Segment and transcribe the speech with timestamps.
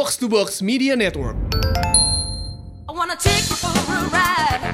[0.00, 1.36] Box to Box Media Network.
[2.88, 4.64] I wanna take you for a ride.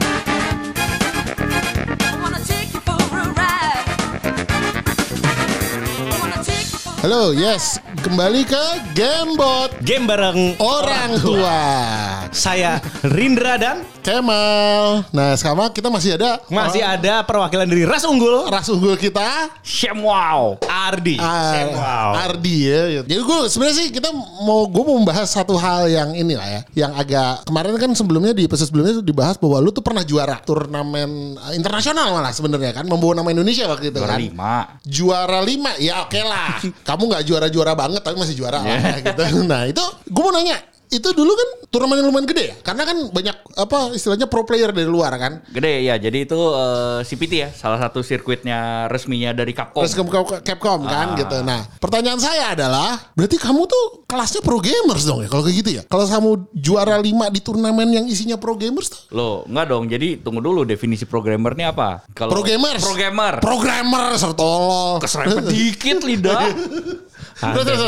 [7.02, 8.62] Halo, yes, kembali ke
[8.94, 12.25] Gamebot Game bareng Orang Tua.
[12.36, 15.08] Saya Rindra dan Kemal.
[15.10, 20.60] Nah, sekarang kita masih ada masih ada perwakilan dari ras unggul ras unggul kita Shemwow
[20.68, 21.16] Ardi.
[21.16, 22.08] Ah, Shemwow.
[22.28, 23.02] Ardi ya.
[23.02, 24.12] Jadi gue sebenarnya sih kita
[24.44, 28.36] mau gue mau membahas satu hal yang ini lah ya, yang agak kemarin kan sebelumnya
[28.36, 32.76] di episode sebelumnya itu dibahas bahwa lu tuh pernah juara turnamen eh, internasional malah sebenarnya
[32.76, 34.20] kan membawa nama Indonesia waktu itu kan.
[34.20, 36.60] lima Juara lima ya oke lah.
[36.88, 39.24] Kamu nggak juara-juara banget tapi masih juara lah gitu.
[39.48, 42.96] Nah itu gue mau nanya itu dulu kan turnamen yang lumayan gede ya karena kan
[43.10, 47.48] banyak apa istilahnya pro player dari luar kan gede ya jadi itu eh, CPT ya
[47.50, 49.94] salah satu sirkuitnya resminya dari Capcom Terus
[50.42, 51.18] Capcom, kan Ah.
[51.18, 51.36] gitu.
[51.42, 55.70] Nah, pertanyaan saya adalah, berarti kamu tuh kelasnya pro gamers dong ya kalau kayak gitu
[55.78, 55.82] ya?
[55.86, 59.00] Kalau kamu juara 5 di turnamen yang isinya pro gamers tuh?
[59.12, 59.84] Loh, enggak dong.
[59.86, 62.06] Jadi tunggu dulu definisi programmer ini apa?
[62.12, 62.82] Kalau Pro gamers.
[62.82, 63.34] Programmer.
[63.40, 64.98] Programmer sertolo.
[64.98, 66.46] Keserempet dikit lidah.
[67.36, 67.82] Terus, terus,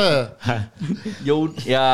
[1.25, 1.85] ya, ya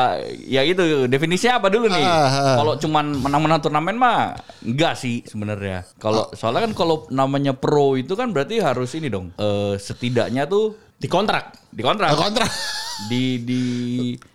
[0.43, 2.03] ya itu definisinya apa dulu nih?
[2.03, 2.55] Ah, ah.
[2.59, 5.87] Kalau cuman menang-menang turnamen mah enggak sih sebenarnya.
[5.95, 9.31] Kalau soalnya kan kalau namanya pro itu kan berarti harus ini dong.
[9.35, 11.51] eh, setidaknya tuh Di kontrak.
[11.71, 12.07] dikontrak.
[12.07, 12.47] Nah, kontrak.
[13.11, 13.61] Di di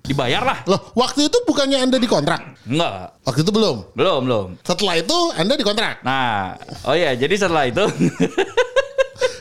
[0.01, 0.59] dibayar lah.
[0.69, 2.69] Loh, waktu itu bukannya Anda dikontrak?
[2.69, 3.17] Enggak.
[3.25, 3.77] Waktu itu belum.
[3.97, 4.47] Belum, belum.
[4.61, 6.05] Setelah itu Anda dikontrak.
[6.05, 7.81] Nah, oh ya, jadi setelah itu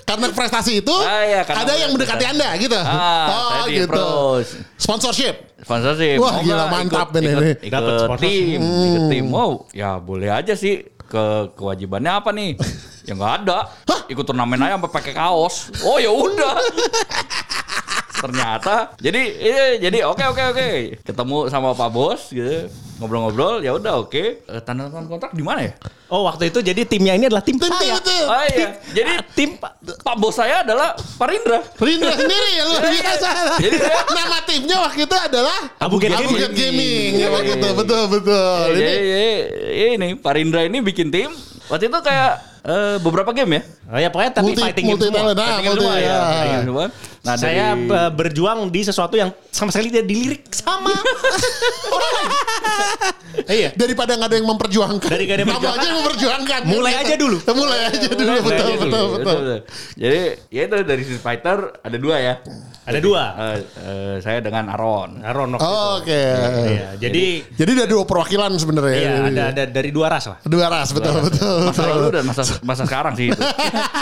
[0.10, 2.34] Karena prestasi itu Ah, iya, karena ada yang mendekati prestasi.
[2.34, 2.78] Anda gitu.
[2.82, 4.50] Ah, saya di approach.
[4.76, 5.36] Sponsorship.
[5.62, 6.18] sponsorship.
[6.18, 8.26] Wah, gila, mantap ikut, ini, ikut, ikut Dapat sponsorship.
[8.26, 9.26] tim, ikut tim.
[9.30, 10.82] Wow, ya boleh aja sih.
[11.06, 12.54] Ke kewajibannya apa nih?
[13.02, 13.66] ya nggak ada.
[14.06, 15.70] Ikut turnamen aja sampai pakai kaos.
[15.82, 16.54] Oh ya udah.
[18.20, 20.68] Ternyata jadi iya, jadi oke oke oke.
[21.02, 22.68] Ketemu sama Pak Bos gitu.
[23.00, 24.44] Ngobrol-ngobrol ya udah oke.
[24.44, 25.72] Eh, tanda tangan kontrak di mana ya?
[26.12, 27.96] Oh waktu itu jadi timnya ini adalah tim, Tim saya.
[27.96, 28.16] itu.
[28.28, 28.68] Oh iya.
[28.92, 31.60] Jadi Tim Pak Bos saya adalah Pak Rindra.
[31.80, 33.30] Rindra sendiri ya luar Iya, biasa.
[33.56, 33.78] Jadi
[34.12, 36.40] nama timnya waktu itu adalah Abu Get Abu Gaming.
[36.44, 37.12] Get Gaming.
[37.16, 37.78] Ya, waktu itu Iya.
[37.78, 38.68] betul betul.
[38.68, 41.32] Ya, Ini jadi, jadi, ini Pak Rindra ini bikin tim.
[41.72, 42.34] Waktu itu kayak
[42.64, 43.62] eh, beberapa game ya.
[43.90, 45.34] Oh ya pokoknya tapi multi fighting multi game semua.
[45.36, 46.08] Nah, multi semua ya.
[46.10, 46.60] ya.
[46.64, 46.86] Semua.
[47.20, 50.92] Nah, Saya dari- eh, berjuang di sesuatu yang sama sekali tidak dilirik sama.
[53.50, 53.70] iya.
[53.76, 55.10] Daripada nggak ada yang memperjuangkan.
[55.10, 56.62] Dari ada yang aja memperjuangkan.
[56.66, 57.38] Mulai aja dulu.
[57.44, 58.26] Mulai aja dulu.
[58.30, 59.16] Mulai Betul aja betul dulu.
[59.18, 59.58] betul.
[59.96, 62.34] Jadi ya itu dari Street Fighter ada dua ya.
[62.90, 63.24] Ada dua.
[63.38, 65.22] Eh, eh, saya dengan Aaron.
[65.22, 65.78] Aaron waktu itu.
[65.78, 66.24] Oh, Oke.
[66.74, 68.98] Iya, jadi Jadi ada dua perwakilan sebenarnya.
[68.98, 70.38] iya ada ada dari dua ras lah.
[70.42, 71.70] Dua ras betul betul.
[71.70, 73.42] Masa lalu dan masa masa sekarang sih itu.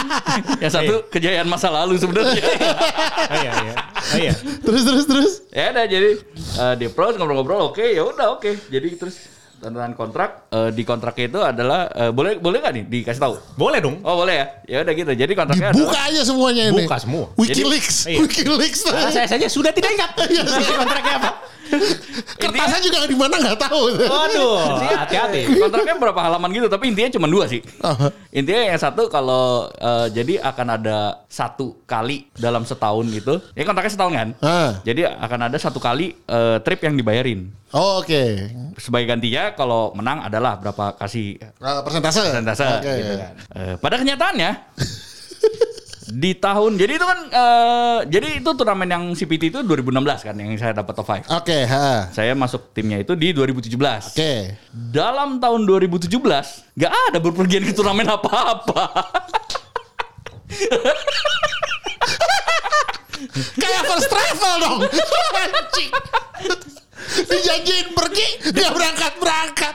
[0.64, 2.40] Yang satu kejayaan masa lalu sebenarnya.
[2.40, 3.74] Oh, iya iya.
[4.08, 4.34] Oh, iya.
[4.66, 5.32] Terus terus terus.
[5.50, 6.10] ya udah jadi
[6.58, 8.52] eh, di approach ngobrol-ngobrol oke ya udah oke.
[8.68, 9.16] Jadi terus
[9.58, 13.34] tanda tangan kontrak eh, di kontraknya itu adalah eh, boleh boleh nggak nih dikasih tahu?
[13.56, 14.00] Boleh dong.
[14.02, 14.46] Oh boleh ya.
[14.66, 15.12] Ya udah gitu.
[15.14, 16.84] Jadi kontraknya Dibuka aja semuanya ini.
[16.84, 17.26] Buka semua.
[17.36, 17.98] Wikileaks.
[18.06, 18.20] Jadi- iya.
[18.22, 18.80] Wikileaks.
[18.86, 20.12] Nah, saya saja sudah tidak ingat.
[20.28, 20.44] Iya,
[20.74, 21.30] kontraknya apa?
[22.42, 23.82] Kertasnya juga di mana nggak tahu.
[23.98, 24.56] Waduh,
[24.98, 25.42] hati-hati.
[25.58, 27.60] kontraknya berapa halaman gitu tapi intinya cuma dua sih
[28.30, 33.94] intinya yang satu kalau eh, jadi akan ada satu kali dalam setahun gitu ya kontraknya
[33.94, 34.72] setahun kan Ah.
[34.82, 38.48] jadi akan ada satu kali eh, trip yang dibayarin Oh, Oke.
[38.78, 42.24] sebagai gantinya kalau menang adalah berapa kasih Nah, persentase.
[42.24, 42.94] persentase Oke.
[42.96, 44.52] gitu kan Eh, pada kenyataannya
[46.08, 50.56] di tahun jadi itu kan eh, jadi itu turnamen yang CPT itu 2016 kan yang
[50.56, 52.08] saya dapat top 5 Oke, ha.
[52.16, 53.76] saya masuk timnya itu di 2017
[54.16, 54.56] Oke.
[54.72, 56.08] dalam tahun 2017
[56.80, 58.84] nggak ada berpergian ke turnamen apa-apa.
[63.58, 64.80] Kayak first travel dong.
[65.38, 65.92] Anjing.
[67.08, 69.74] Dijanjiin pergi, nggak berangkat-berangkat.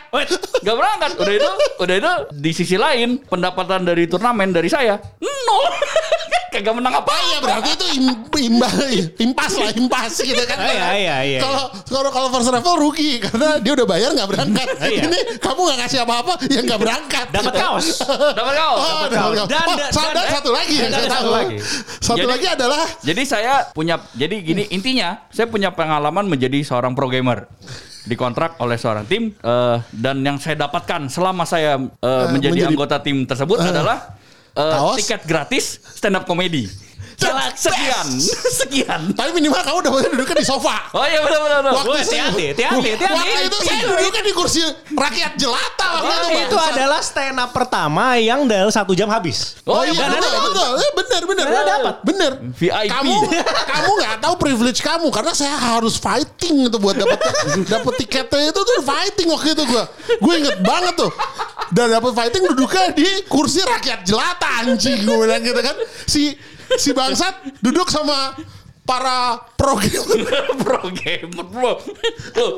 [0.62, 1.10] Nggak berangkat.
[1.18, 1.50] Udah itu,
[1.80, 5.64] udah itu di sisi lain pendapatan dari turnamen dari saya nol.
[6.52, 8.68] Kagak menang apa iya berarti itu im- imba,
[9.16, 10.60] impas lah, impas gitu kan.
[10.60, 11.40] Ah, iya, iya, iya.
[11.40, 14.66] Kalau kalau kalau first travel rugi karena dia udah bayar nggak berangkat.
[14.84, 15.02] Iya.
[15.08, 17.26] Ini kamu nggak kasih apa-apa, ya nggak berangkat.
[17.32, 17.86] Dapat kaos.
[18.38, 18.74] Dapat kau.
[18.74, 19.34] Oh, Dapat kaos.
[19.34, 19.48] kaos.
[19.48, 21.14] Dan- Oh, dan- dan- satu lagi yang saya tahu.
[21.16, 21.56] satu lagi.
[21.98, 26.92] Satu Jadi- lagi adalah Jadi saya punya, jadi gini intinya saya punya pengalaman menjadi seorang
[26.92, 27.48] pro gamer
[28.02, 32.96] dikontrak oleh seorang tim eh, dan yang saya dapatkan selama saya eh, menjadi, menjadi- anggota
[32.98, 34.18] tim tersebut adalah
[34.52, 34.96] Kaos?
[35.00, 36.68] tiket gratis stand up comedy.
[37.22, 38.06] Salah sekian.
[38.66, 39.00] Sekian.
[39.14, 40.90] Tapi minimal kamu dapetnya duduknya di sofa.
[40.90, 41.58] Oh iya benar benar.
[41.62, 41.72] benar.
[41.86, 43.04] Wah, hati-hati, hati-hati.
[43.06, 44.60] Waktu itu saya duduknya di kursi
[44.90, 46.56] rakyat jelata waktu Itu, itu.
[46.58, 49.54] adalah stand up pertama yang dalam satu jam habis.
[49.62, 50.42] Oh, iya, iya, betul, benar.
[50.50, 50.70] betul.
[50.74, 51.46] Eh, benar, benar.
[51.46, 51.94] Benar dapat.
[52.02, 52.32] Benar.
[52.58, 52.90] VIP.
[52.90, 53.14] Kamu,
[53.70, 57.18] kamu nggak tahu privilege kamu karena saya harus fighting itu buat dapat
[57.78, 59.84] dapat tiketnya itu tuh fighting waktu itu gue.
[60.18, 61.12] Gue inget banget tuh.
[61.72, 65.76] Dan dapat fighting duduknya di kursi rakyat jelata anjing gue bilang gitu kan.
[66.04, 66.36] Si
[66.76, 68.36] si bangsat duduk sama
[68.82, 70.18] para pro gamer.
[70.64, 71.72] pro gamer bro.
[72.34, 72.50] Loh,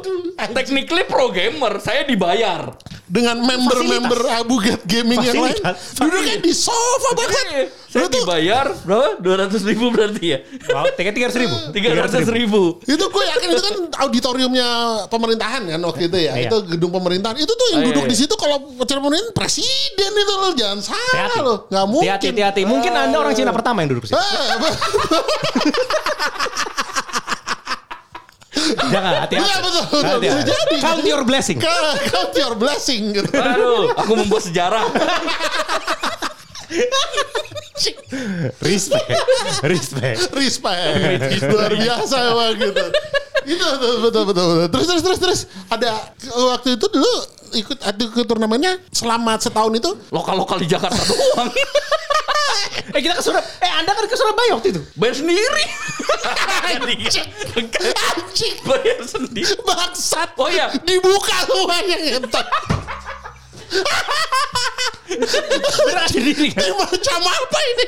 [0.51, 2.75] technically pro gamer, saya dibayar.
[3.05, 6.01] dengan member-member Abu Get Gaming yang lain Fasilitas.
[6.01, 7.69] duduknya di sofa banget.
[7.85, 9.21] Saya tuh- dibayar berapa?
[9.21, 10.39] Dua ratus ribu berarti ya?
[10.73, 11.57] Wow, tiket tiga ratus ribu.
[11.69, 12.63] Tiga ratus ribu.
[12.81, 14.69] Itu gue yakin itu kan auditoriumnya
[15.07, 16.33] pemerintahan kan waktu itu ya.
[16.33, 16.49] Iya.
[16.49, 17.37] Itu gedung pemerintahan.
[17.37, 18.11] Itu tuh yang Oh, iya, duduk iya.
[18.11, 20.53] di situ kalau cermonin presiden itu loh.
[20.57, 21.45] Jangan salah Hati-hati.
[21.45, 21.59] loh.
[21.69, 22.09] Nggak mungkin.
[22.09, 22.63] Hati-hati, hati-hati.
[22.65, 24.17] Mungkin anda orang Cina pertama yang duduk di situ.
[28.85, 29.51] Jangan, hati-hati.
[29.51, 29.85] Iya betul.
[29.91, 30.19] betul.
[30.23, 30.51] Bisa Hati-hati.
[30.55, 30.77] jadi.
[30.81, 31.59] Count your blessing.
[31.61, 33.29] Count your blessing gitu.
[33.35, 34.85] Aduh, aku membuat sejarah.
[38.63, 39.09] Respect.
[39.63, 40.19] Respect.
[40.33, 41.43] Respect.
[41.51, 42.85] Luar biasa emang gitu.
[43.45, 44.67] Itu betul, betul betul betul.
[44.73, 45.91] Terus terus terus terus ada
[46.33, 47.13] waktu itu dulu
[47.55, 51.51] ikut ikut turnamennya selama setahun itu Lokal-lokal di Jakarta doang.
[52.95, 53.49] Eh kita ke Surabaya.
[53.63, 54.81] Eh anda kan ke Surabaya waktu itu.
[54.95, 55.65] Bayar sendiri.
[56.71, 57.29] Anjing.
[57.83, 58.55] Anjing.
[58.67, 59.55] Bayar sendiri.
[59.63, 60.31] Bangsat.
[60.39, 60.71] Oh iya.
[60.83, 62.47] Dibuka semuanya ngentot.
[65.85, 66.63] Berarti diri kan.
[66.65, 67.87] Ini macam apa ini?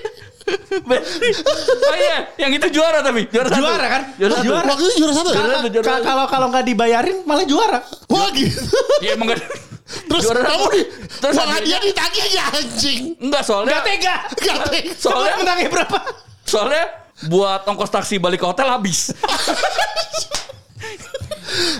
[0.87, 1.35] Sendiri.
[1.83, 3.27] Oh iya, yang itu juara tapi.
[3.27, 3.61] Juara, satu.
[3.67, 4.03] Juara kan?
[4.15, 4.47] Juara, satu.
[4.47, 4.67] Juara.
[4.71, 5.83] Waktu itu juara satu ya?
[5.83, 7.83] Kalau kalau nggak dibayarin malah juara.
[8.07, 8.62] Wah gitu.
[9.03, 9.43] Ya emang gak
[9.87, 10.83] Terus Juara kamu di
[11.26, 13.00] Terus hadiahnya- hadiah ditagih ya anjing.
[13.19, 14.14] Enggak soalnya Gak tega.
[14.38, 14.93] Gak tega.
[14.94, 15.99] Soalnya menangnya berapa?
[16.46, 16.84] soalnya
[17.26, 19.11] buat ongkos taksi balik ke hotel habis.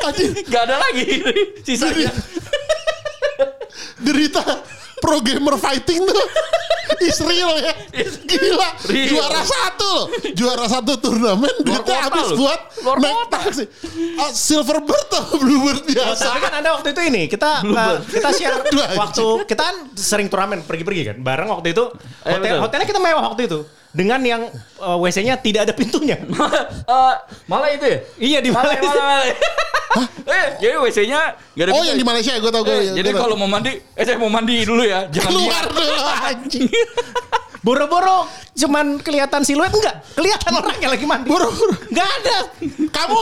[0.03, 1.07] Anjing Gak ada lagi
[1.63, 2.11] sisanya.
[3.99, 4.43] derita
[4.97, 6.25] pro gamer fighting tuh
[6.99, 7.75] is real ya.
[8.23, 8.69] Gila.
[8.87, 9.09] Real.
[9.13, 10.05] Juara satu loh.
[10.33, 12.39] Juara satu turnamen duitnya habis loh.
[12.41, 13.39] buat Luar naik kota.
[13.43, 13.65] taksi.
[14.17, 16.25] Ah, Silverbird atau Bluebird biasa.
[16.27, 18.63] Tapi kan anda waktu itu ini kita uh, kita share
[19.03, 21.85] waktu kita kan sering turnamen pergi-pergi kan bareng waktu itu
[22.23, 22.61] Eh, hotel betul.
[22.63, 23.59] hotelnya kita mewah waktu itu
[23.97, 24.43] dengan yang
[24.77, 26.21] uh, WC-nya tidak ada pintunya.
[26.87, 27.15] Eh,
[27.49, 27.99] malah itu ya?
[28.21, 28.87] iya di Malah, Malaysia.
[28.87, 29.27] malah, malah.
[30.37, 31.21] eh, jadi WC-nya
[31.51, 31.89] gak ada Oh pintu.
[31.89, 32.77] yang di Malaysia gue tau gue.
[32.77, 35.09] Eh, jadi kalau mau mandi, eh saya mau mandi dulu ya.
[35.09, 36.67] Jangan keluar dulu anjing.
[37.67, 40.07] Boro-boro cuman kelihatan siluet enggak?
[40.15, 41.27] Kelihatan orangnya lagi mandi.
[41.27, 41.75] Boro-boro.
[41.91, 42.39] Enggak ada.
[42.95, 43.15] Kamu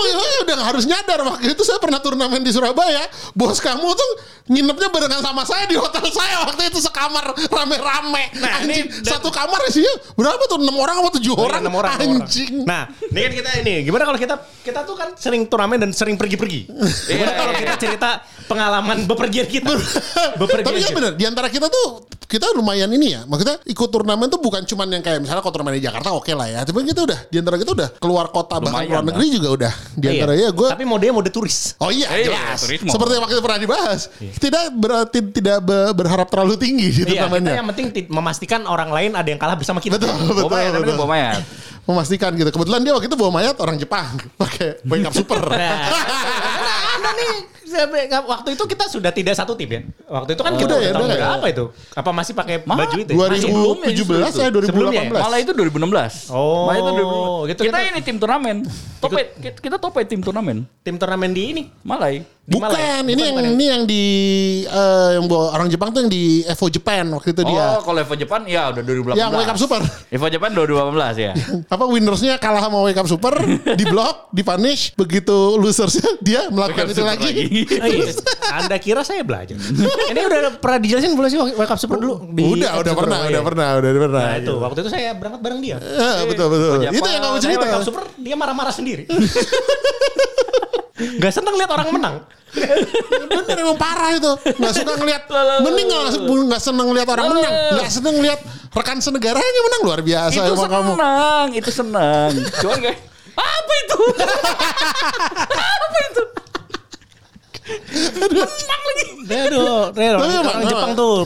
[0.44, 3.08] udah harus nyadar waktu itu saya pernah turnamen di Surabaya.
[3.32, 4.11] Bos kamu tuh
[4.52, 8.37] nginepnya barengan sama saya di hotel saya waktu itu sekamar rame-rame.
[8.37, 10.61] Nah, ini Anjing, satu kamar isinya berapa tuh?
[10.61, 11.61] 6 orang apa 7 Oh, iya, orang?
[11.64, 12.29] enam orang, enam orang.
[12.29, 12.55] Anjing.
[12.69, 16.20] Nah, ini kan kita ini gimana kalau kita kita tuh kan sering turnamen dan sering
[16.20, 16.69] pergi-pergi.
[17.08, 17.61] Gimana Iya, kalau iya.
[17.64, 18.11] kita cerita
[18.44, 19.73] pengalaman bepergian kita?
[20.37, 23.22] bepergian Tapi kan bener, di antara kita tuh kita lumayan ini ya.
[23.25, 26.46] Maksudnya ikut turnamen tuh bukan cuman yang kayak misalnya kalau turnamen di Jakarta oke lah
[26.46, 26.60] ya.
[26.60, 29.08] Tapi kita udah di antara kita udah keluar kota bahkan Lumayan luar lah.
[29.08, 29.72] negeri juga udah.
[29.92, 30.10] Di Iya.
[30.12, 31.78] antara ya gue Tapi modenya mode turis.
[31.78, 32.58] Oh iya, Eh, iya, jelas.
[32.60, 32.90] turismo.
[32.90, 34.00] Seperti yang waktu itu pernah dibahas.
[34.19, 37.54] Tidak berarti tidak be- berharap terlalu tinggi di Iya, kita turnamennya.
[37.54, 39.94] yang penting ti- memastikan orang lain ada yang kalah bersama kita.
[39.94, 40.96] Betul, betul, Bawa mayat, betul.
[40.96, 41.40] bawa mayat.
[41.84, 42.48] Memastikan gitu.
[42.48, 45.36] Kebetulan dia waktu itu bawa mayat orang Jepang pakai wake up super.
[45.38, 45.92] Nah,
[46.96, 47.63] Anda nih sampai-
[48.24, 49.80] waktu itu kita sudah tidak satu tim ya.
[50.06, 51.24] Waktu itu kan Oh, kita udah ya, tahun udah ya.
[51.26, 51.64] berapa itu?
[51.92, 53.10] Apa masih pakai Ma- baju itu?
[53.10, 53.18] ya?
[53.18, 53.50] Masih.
[53.50, 55.10] 2017 ya Sebelumnya ya?
[55.10, 55.24] 2018.
[55.24, 56.30] Malah itu 2016.
[56.30, 57.50] Oh, Malah itu 2016.
[57.50, 58.56] gitu, kita kita- ini tim turnamen.
[58.98, 59.28] Top eight.
[59.36, 60.56] kita, kita top eight tim turnamen.
[60.80, 61.62] Tim turnamen di ini.
[61.82, 62.24] Malai.
[62.44, 63.00] Di Bukan, Malaya.
[63.00, 63.48] ini Bukan, yang ya?
[63.48, 64.02] ini yang di
[64.62, 67.64] eh, yang bawa orang Jepang tuh yang di Evo Japan waktu itu dia.
[67.74, 69.16] Oh, kalau Evo Jepang ya udah 2018.
[69.16, 69.81] Yang wake up super.
[70.12, 71.32] Evo Jepang 2018 ya.
[71.72, 76.84] Apa winnersnya kalah sama wake up super, di block, di punish, begitu losersnya dia melakukan
[76.86, 77.32] itu super lagi.
[77.64, 78.12] Oh, iya.
[78.52, 79.56] Anda kira saya belajar?
[80.12, 82.28] ini udah pernah dijelasin belum sih wake up super dulu?
[82.32, 83.40] Di udah, udah pernah, udah iya.
[83.42, 84.22] pernah, udah pernah.
[84.24, 85.76] Nah itu waktu itu saya berangkat bareng dia.
[85.80, 86.76] Eh, betul betul.
[86.84, 86.98] Jepang.
[87.00, 87.64] Itu yang kamu cerita.
[87.64, 89.04] wake up super dia marah-marah sendiri.
[90.94, 92.16] Gak seneng lihat orang menang.
[92.54, 94.30] Bener emang parah itu.
[94.62, 95.26] Gak suka ngeliat.
[95.66, 96.22] Mending gak,
[96.54, 97.54] gak seneng ngeliat orang menang.
[97.82, 98.40] Gak seneng ngeliat
[98.74, 100.90] rekan senegaranya menang luar biasa itu emang kamu.
[100.94, 102.30] senang, itu senang.
[102.58, 102.98] Cuman kayak
[103.34, 103.98] apa itu?
[105.54, 106.22] apa itu?
[109.24, 110.68] Aduh, Tapi emang, orang.
[110.68, 111.24] Jepang tuh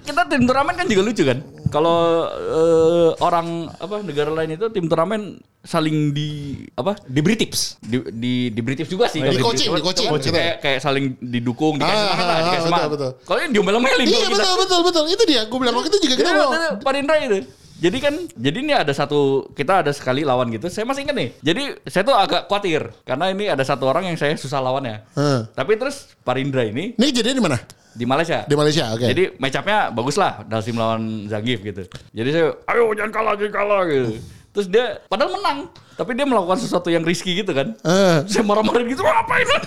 [0.00, 1.38] kita tim turnamen kan juga lucu kan.
[1.70, 7.78] Kalau eh, orang apa negara lain itu tim turnamen saling di apa diberi tips.
[7.78, 11.76] di di diberi tips juga sih Di kalau coaching, di coaching, kayak kayak saling didukung
[11.76, 13.10] dikasih Ah, semangat lah ah, dikasih betul, semangat betul.
[13.22, 15.04] kalau ini diomel-omelin Iya kalau kita betul betul betul.
[15.14, 15.42] Itu dia.
[15.46, 16.50] Gue bilang waktu itu juga kita Iya, mau.
[16.50, 17.38] betul, Pak Indra itu
[17.80, 20.68] Jadi kan, jadi ini ada satu kita ada sekali lawan gitu.
[20.68, 21.30] Saya masih ingat nih.
[21.40, 25.00] Jadi saya tuh agak khawatir karena ini ada satu orang yang saya susah lawannya.
[25.16, 25.48] Hmm.
[25.56, 27.58] Tapi terus Parindra ini Ini kejadian di mana?
[27.90, 28.46] di Malaysia.
[28.46, 29.02] Di Malaysia, oke.
[29.02, 31.82] Jadi match up-nya bagus lah Dalsim lawan Zagif gitu.
[32.14, 34.22] Jadi saya, ayo jangan kalah, jangan kalah gitu.
[34.50, 35.58] Terus dia padahal menang,
[35.94, 37.74] tapi dia melakukan sesuatu yang risky gitu kan.
[37.86, 38.16] Eh.
[38.26, 39.58] Saya marah-marahin gitu, ngapain lu?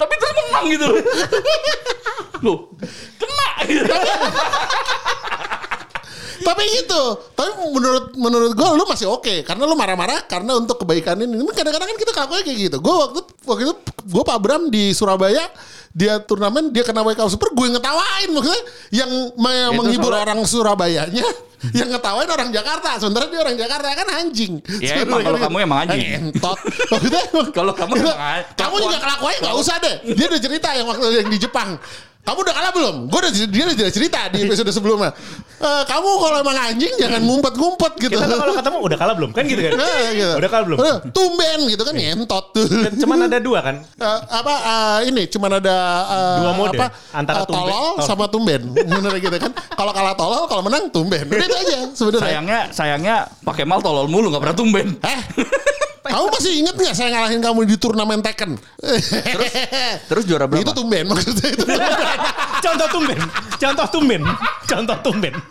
[0.00, 0.98] tapi terus menang gitu loh.
[2.40, 2.58] Loh,
[3.20, 3.94] kena gitu.
[6.40, 7.02] Tapi gitu.
[7.32, 9.42] Tapi menurut menurut gue lu masih oke.
[9.42, 11.36] Karena lu marah-marah karena untuk kebaikan ini.
[11.46, 12.76] Kadang-kadang kan kita kelakuannya kayak gitu.
[12.78, 13.74] Gue waktu waktu itu
[14.06, 15.44] gue Pak Bram di Surabaya
[15.90, 18.28] dia turnamen dia kena Wake Up Super gue ngetawain.
[18.30, 21.26] Maksudnya yang me- menghibur soalnya- orang Surabayanya
[21.78, 22.96] yang ngetawain orang Jakarta.
[22.96, 24.62] Sementara dia orang Jakarta kan anjing.
[24.78, 26.00] Ya, emang kalau kamu emang anjing.
[26.00, 26.56] Eh, entot.
[26.88, 27.22] Maksudnya
[27.58, 29.94] Kalau kamu an- kamu juga kelakuannya nggak usah deh.
[30.14, 31.76] Dia udah cerita yang waktu yang di Jepang
[32.20, 32.96] kamu udah kalah belum?
[33.08, 35.10] Gue udah dia udah cerita di episode sebelumnya.
[35.56, 38.12] Eh, kamu kalau emang anjing jangan ngumpet-ngumpet gitu.
[38.12, 39.30] Kita kalau ketemu udah kalah belum?
[39.30, 39.72] Kan gitu kan?
[39.74, 40.34] Nah, gitu.
[40.36, 40.78] Udah kalah belum?
[41.10, 42.64] Tumben gitu kan ngentot tuh.
[42.64, 43.76] Dan cuman ada dua kan?
[43.82, 48.06] Eh, apa eh, ini cuman ada eh, Dua mode, apa antara tumben- tolol tolol.
[48.06, 52.22] sama tumben bener gitu kan kalau kalah tolol kalau menang tumben udah itu aja sebenarnya
[52.22, 54.88] Sayangnya, sayangnya pakai mal tolol mulu nggak pernah tumben.
[55.02, 55.20] eh
[56.12, 59.48] kamu masih inget nggak saya ngalahin kamu di turnamen Tekken Terus,
[60.10, 60.62] terus juara berapa?
[60.62, 61.64] itu tumben maksudnya itu
[62.60, 63.18] Contoh tumben.
[63.56, 64.22] Contoh tumben.
[64.68, 65.34] Contoh tumben.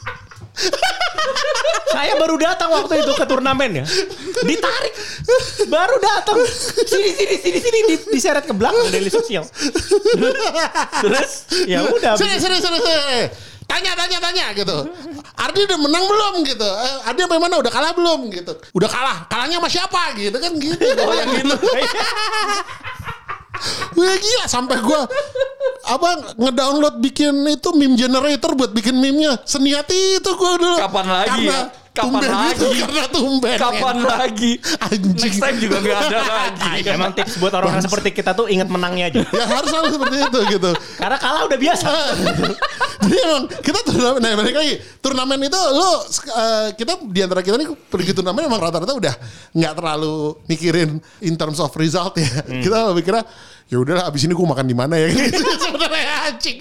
[1.90, 3.86] Saya baru datang waktu itu ke turnamen ya.
[4.46, 4.94] Ditarik.
[5.66, 6.38] Baru datang.
[6.86, 9.42] Sini sini sini sini di, diseret ke belakang dari sosial.
[11.02, 12.14] Terus Ya udah.
[12.14, 13.26] sini sini sini sini
[13.66, 14.78] tanya tanya tanya gitu
[15.40, 16.68] Ardi udah menang belum gitu?
[16.68, 17.56] Eh, Ardi sampai mana?
[17.64, 18.54] Udah kalah belum gitu?
[18.76, 19.18] Udah kalah.
[19.32, 20.02] Kalahnya sama siapa?
[20.20, 20.84] Gitu kan gitu.
[21.08, 21.56] Oh yang gitu
[24.00, 24.46] Wah gila.
[24.48, 25.08] Sampai gua
[25.90, 29.40] apa ngedownload bikin itu meme generator buat bikin meme-nya.
[29.48, 30.78] Seniat itu gua dulu.
[30.80, 31.72] Kapan lagi ya?
[32.00, 32.56] Kapan tumben lagi?
[32.56, 33.58] itu, karena tumben.
[33.60, 34.18] kapan ngentot.
[34.18, 34.52] lagi?
[34.80, 35.16] Anjing.
[35.20, 36.72] Next time juga nggak ada lagi.
[36.88, 39.20] Emang tips buat orang seperti kita tuh ingat menangnya aja.
[39.30, 40.72] Ya harus harus seperti itu gitu.
[40.96, 41.90] Karena kalah udah biasa.
[43.04, 46.04] Jadi emang kita turnamen, nah balik lagi turnamen itu lo
[46.36, 49.16] eh, kita di antara kita nih pergi turnamen emang rata-rata udah
[49.56, 52.28] nggak terlalu mikirin in terms of result ya.
[52.44, 53.24] Kita lebih kira
[53.70, 55.08] ya udahlah abis ini gue makan di mana ya?
[55.14, 56.58] Gitu sebenarnya anjing.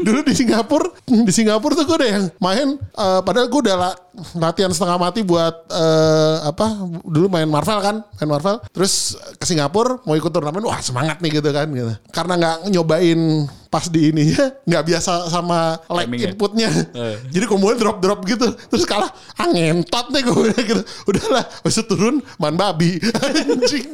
[0.00, 3.98] Dulu di Singapura di Singapura tuh gue udah yang main eh, padahal gue udah la-
[4.34, 6.66] latihan setengah mati buat eh, apa
[7.04, 8.64] dulu main Marvel kan main Marvel.
[8.72, 11.92] Terus ke Singapura mau ikut turnamen wah semangat nih gitu kan gitu.
[12.08, 13.20] Karena nggak nyobain
[13.68, 16.32] pas di ininya nggak biasa sama lag Timingnya.
[16.32, 16.68] inputnya.
[16.96, 17.16] Eh.
[17.28, 18.56] jadi kombonya drop drop gitu.
[18.72, 20.82] Terus kalah ah ngentot nih gue gitu.
[21.04, 22.96] Udahlah itu turun man babi.
[23.52, 23.84] Anjing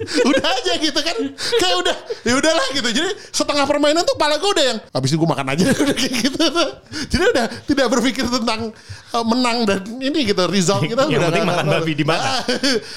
[0.00, 4.46] udah aja gitu kan kayak udah ya udahlah gitu jadi setengah permainan tuh pala gue
[4.48, 6.46] udah yang habis itu gue makan aja udah kayak gitu
[7.08, 8.70] jadi udah tidak berpikir tentang
[9.08, 12.30] eh, menang dan ini gitu result kita Yang udah penting makan babi di mana?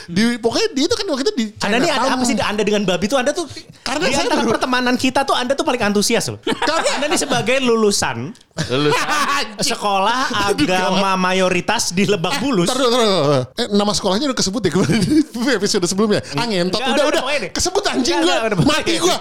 [0.08, 2.84] di pokoknya di itu kan waktu itu di Anda nih ada apa sih Anda dengan
[2.84, 3.46] babi tuh Anda tuh
[3.82, 6.38] Karena di saya antara baru- pertemanan kita tuh Anda tuh paling antusias loh.
[6.40, 8.94] Karena- Anda nih sebagai lulusan Lulus.
[9.74, 12.68] sekolah agama mayoritas di Lebak Bulus.
[12.68, 13.42] Ntar dulu, ntar dulu.
[13.56, 16.22] Eh, nama sekolahnya udah kesebut ya kemarin di episode sebelumnya.
[16.36, 16.78] Ah ngentot.
[16.92, 17.22] Udah, udah.
[17.50, 18.36] Kesebut anjing gue.
[18.62, 19.18] Mati gue.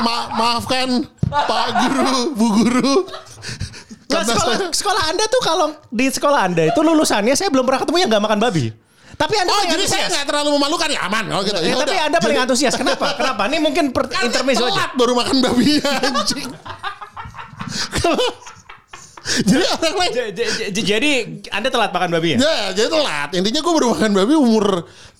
[0.00, 0.88] Ma maafkan
[1.22, 2.94] Pak Guru, Bu Guru.
[4.10, 7.80] Nah, sekolah, saya- sekolah Anda tuh kalau di sekolah Anda itu lulusannya saya belum pernah
[7.80, 8.72] ketemu yang nggak makan babi.
[9.14, 11.56] Tapi Anda Oh jadi saya nggak terlalu memalukan ya aman oh gitu.
[11.56, 12.06] Eh, Ya tapi udah.
[12.08, 12.74] Anda paling Jadi- antusias.
[12.74, 13.14] Kenapa?
[13.14, 13.46] Kenapa?
[13.46, 14.90] Ini mungkin per intermezzo aja.
[14.92, 16.50] baru makan babi anjing.
[19.48, 20.12] Jadi orang lain
[20.72, 21.10] Jadi
[21.52, 22.38] Anda telat makan babi ya?
[22.40, 23.28] Ya, jadi telat.
[23.36, 24.66] Intinya gue baru makan babi umur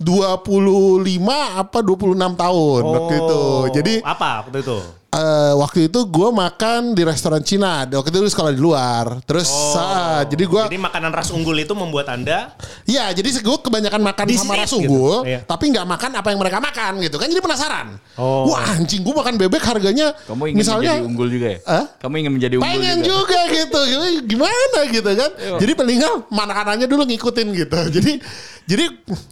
[0.00, 3.42] 25 apa 26 tahun waktu itu.
[3.76, 5.00] Jadi apa waktu itu?
[5.10, 7.86] Eh, waktu itu gue makan di restoran Cina.
[7.86, 9.18] Waktu itu sekolah di luar.
[9.26, 12.54] Terus ah, jadi gue Jadi makanan ras unggul itu membuat Anda
[12.86, 14.78] ya jadi gue kebanyakan makan Di sama sini, ras gitu.
[14.82, 15.40] unggul, Iya.
[15.46, 17.26] tapi nggak makan apa yang mereka makan gitu kan.
[17.26, 17.86] Jadi penasaran.
[18.18, 18.50] Oh.
[18.50, 21.58] Wah anjing gue makan bebek harganya Kamu ingin misalnya menjadi unggul juga ya?
[21.66, 21.84] Hah?
[22.00, 23.08] Kamu ingin menjadi unggul pengen juga?
[23.10, 23.80] juga gitu
[24.26, 28.12] gimana gitu kan jadi palingan makanannya dulu ngikutin gitu jadi
[28.68, 28.84] jadi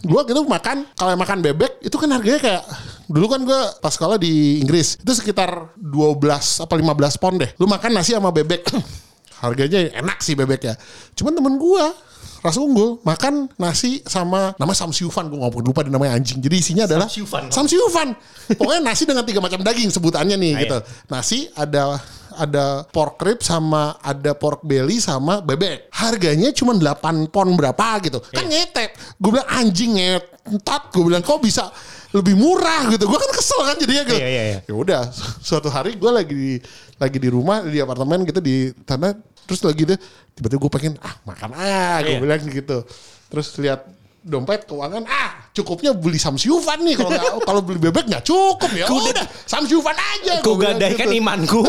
[0.03, 2.63] gua gitu makan kalau makan bebek itu kan harganya kayak
[3.09, 6.21] dulu kan gua pas sekolah di Inggris itu sekitar 12
[6.61, 7.49] apa 15 pon deh.
[7.57, 8.69] Lu makan nasi sama bebek
[9.41, 10.75] harganya enak sih bebeknya
[11.15, 11.95] cuman temen gua
[12.39, 16.39] ras unggul makan nasi sama nama samsiufan gue nggak lupa deh namanya anjing.
[16.39, 17.51] Jadi isinya adalah Samsiufan.
[17.51, 18.07] samsiufan
[18.55, 20.77] pokoknya nasi dengan tiga macam daging sebutannya nih Ah, gitu.
[21.11, 21.99] nasi ada
[22.39, 25.91] ada pork rib sama ada pork belly sama bebek.
[25.91, 28.23] Harganya cuma 8 pon berapa gitu.
[28.31, 28.95] Kan ngetep.
[29.19, 30.83] Gue bilang anjing ngetot.
[30.89, 31.67] Gue bilang kok bisa
[32.09, 33.05] lebih murah gitu.
[33.05, 34.17] Gue kan kesel kan jadinya gitu.
[34.17, 34.59] Iya, iya, iya.
[34.63, 36.53] Ya udah, su- suatu hari gue lagi di
[36.95, 39.97] lagi di rumah di apartemen gitu di tanah terus lagi deh
[40.33, 42.21] tiba-tiba gue pengen ah makan ah gue Iya.
[42.23, 42.77] bilang gitu.
[43.29, 43.85] Terus lihat
[44.19, 48.83] dompet keuangan ah cukupnya beli samsyufan nih kalau nggak kalau beli bebek nggak cukup ya
[48.87, 51.23] udah samsyufan aja Ku gadaikan gitu.
[51.23, 51.63] imanku.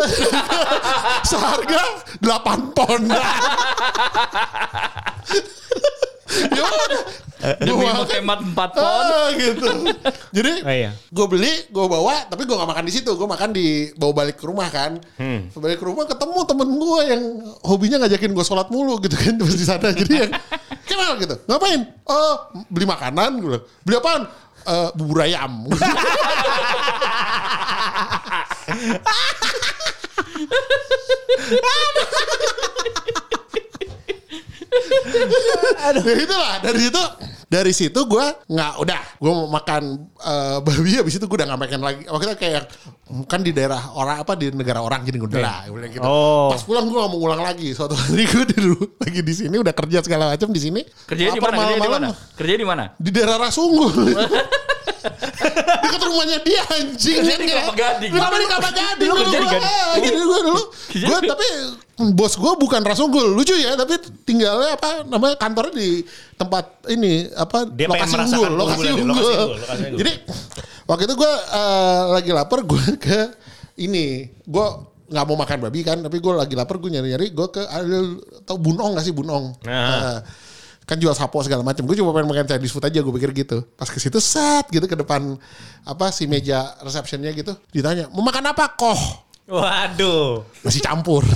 [1.30, 1.82] seharga
[2.18, 3.02] 8 pon
[6.30, 7.02] ya udah
[7.56, 8.04] Demi Gua makan.
[8.04, 8.84] menghemat 4 pon.
[8.84, 9.64] Ah, gitu.
[10.28, 10.92] Jadi Oh, iya.
[10.92, 13.16] gue beli, gue bawa, tapi gue gak makan di situ.
[13.16, 15.00] Gue makan di bawa balik ke rumah kan.
[15.16, 15.48] Hmm.
[15.56, 17.22] Balik ke rumah ketemu temen gue yang
[17.64, 19.88] hobinya ngajakin gue sholat mulu gitu kan terus di sana.
[19.88, 20.30] Jadi yang
[20.84, 21.32] kenal gitu.
[21.48, 21.80] Ngapain?
[22.04, 22.34] Oh
[22.68, 23.56] beli makanan gue.
[23.88, 24.28] Beli apaan?
[24.60, 25.64] Eh, bubur ayam.
[36.00, 37.02] ya itulah dari situ
[37.50, 39.82] dari situ gue nggak udah gue mau makan
[40.16, 42.62] eh, babi habis itu gue udah nggak makan lagi waktu itu kayak
[43.26, 45.58] kan di daerah orang apa di negara orang jadi gue udah
[45.90, 46.48] gitu Oh.
[46.48, 49.56] pas pulang gue nggak mau ngulang lagi suatu hari gue di ru- lagi di sini
[49.58, 51.56] udah kerja segala macam di sini Kerjanya di mana?
[51.58, 52.08] Kerjanya di mana?
[52.38, 52.84] Kerjanya di mana?
[52.94, 53.94] di daerah Rasunggul
[55.80, 57.50] dekat rumahnya dia anjing Kerja kan di?
[57.50, 58.10] Kelapa Gading.
[58.12, 59.70] Kenapa di Kelapa Gading Lu dulu kerja di gua, Gading.
[59.70, 61.46] ah, gitu gue dulu gue tapi
[62.16, 63.94] bos gue bukan Rasunggul lucu ya tapi
[64.24, 66.00] tinggalnya apa namanya kantornya di
[66.34, 69.48] tempat ini apa Dia lokasi unggul lokasi di unggul
[69.94, 70.12] jadi
[70.84, 73.20] waktu itu gue eh, lagi lapar gue ke
[73.78, 74.66] ini gue
[75.10, 77.62] nggak mau makan babi kan tapi gue lagi lapar gue nyari nyari gue ke
[78.46, 80.16] tau bunong gak sih bunong Nah.
[80.16, 80.18] Eh,
[80.90, 81.86] kan jual sapo segala macam.
[81.86, 83.62] Gue cuma pengen makan Chinese food aja gue pikir gitu.
[83.78, 85.38] Pas ke situ set gitu ke depan
[85.86, 88.98] apa si meja receptionnya gitu ditanya mau makan apa koh
[89.46, 90.46] Waduh.
[90.62, 91.22] nasi campur.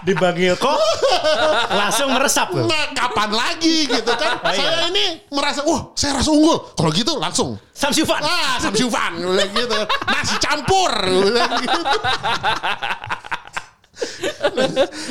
[0.00, 0.76] Dipanggil kok
[1.70, 2.64] langsung meresap loh.
[2.64, 4.40] nah kapan lagi gitu kan?
[4.44, 4.64] Oh, iya.
[4.64, 6.56] Saya ini merasa wah saya rasa unggul.
[6.72, 8.20] Kalau gitu langsung Samsufan.
[8.24, 9.20] ah samsyufan
[9.52, 9.78] gitu.
[10.08, 10.92] Nasi campur
[11.64, 11.80] gitu.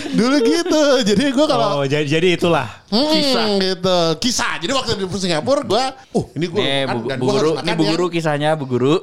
[0.09, 0.81] Dulu gitu.
[1.05, 2.67] Jadi gue kalau Oh, jadi, jadi itulah.
[2.89, 3.45] Hmm, Kisah.
[3.61, 3.97] gitu.
[4.19, 4.53] Kisah.
[4.57, 5.83] Jadi waktu di Singapura gue,
[6.17, 7.89] uh ini gue Nih, bu, dan bu gua guru, ini bu ya.
[7.93, 8.95] guru kisahnya bu guru.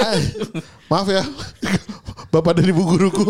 [0.00, 0.22] Hai,
[0.88, 1.20] maaf ya,
[2.30, 3.28] bapak dari bu guruku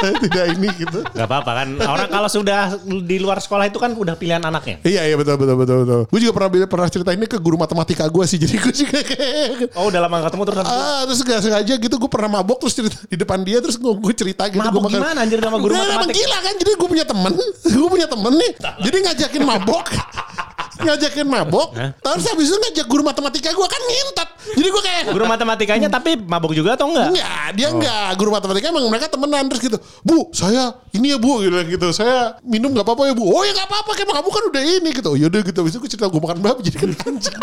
[0.00, 1.02] tidak ini gitu.
[1.02, 1.68] Gak apa-apa kan.
[1.82, 4.78] Orang kalau sudah di luar sekolah itu kan udah pilihan anaknya.
[4.86, 6.00] Iya iya betul betul betul betul.
[6.08, 8.38] Gue juga pernah pernah cerita ini ke guru matematika gue sih.
[8.38, 11.94] Jadi gue juga kayak Oh, udah lama gak ketemu terus Ah, terus gak sengaja gitu
[11.98, 15.39] gue pernah mabok terus cerita di depan dia terus gue, cerita gitu Mabok gimana, anjir,
[15.46, 16.16] sama guru Nah, emang matematik?
[16.20, 17.32] gila kan jadi gue punya temen
[17.80, 18.52] gue punya temen nih
[18.84, 19.86] jadi ngajakin mabok
[20.84, 25.24] ngajakin mabok terus habis itu ngajak guru matematika gue kan ngintet jadi gue kayak Guru
[25.26, 27.12] matematikanya tapi mabok juga atau enggak?
[27.12, 28.08] Enggak, dia enggak.
[28.16, 29.78] Guru matematika emang mereka temenan terus gitu.
[30.04, 31.88] Bu, saya ini ya bu, gitu, gitu.
[31.92, 33.24] Saya minum nggak apa-apa ya bu.
[33.30, 35.10] Oh ya nggak apa-apa, kan kamu kan udah ini gitu.
[35.16, 35.58] Yaudah gitu.
[35.64, 37.36] Habis itu gue cerita gue makan babi jadi kan anjing.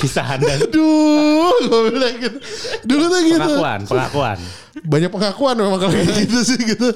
[0.00, 0.54] Kisah Anda.
[0.64, 2.38] Aduh, gue bilang gitu.
[2.88, 3.36] Dulu tuh gitu.
[3.40, 4.38] Pengakuan, pengakuan.
[4.84, 6.88] Banyak pengakuan memang kalau kayak gitu sih gitu.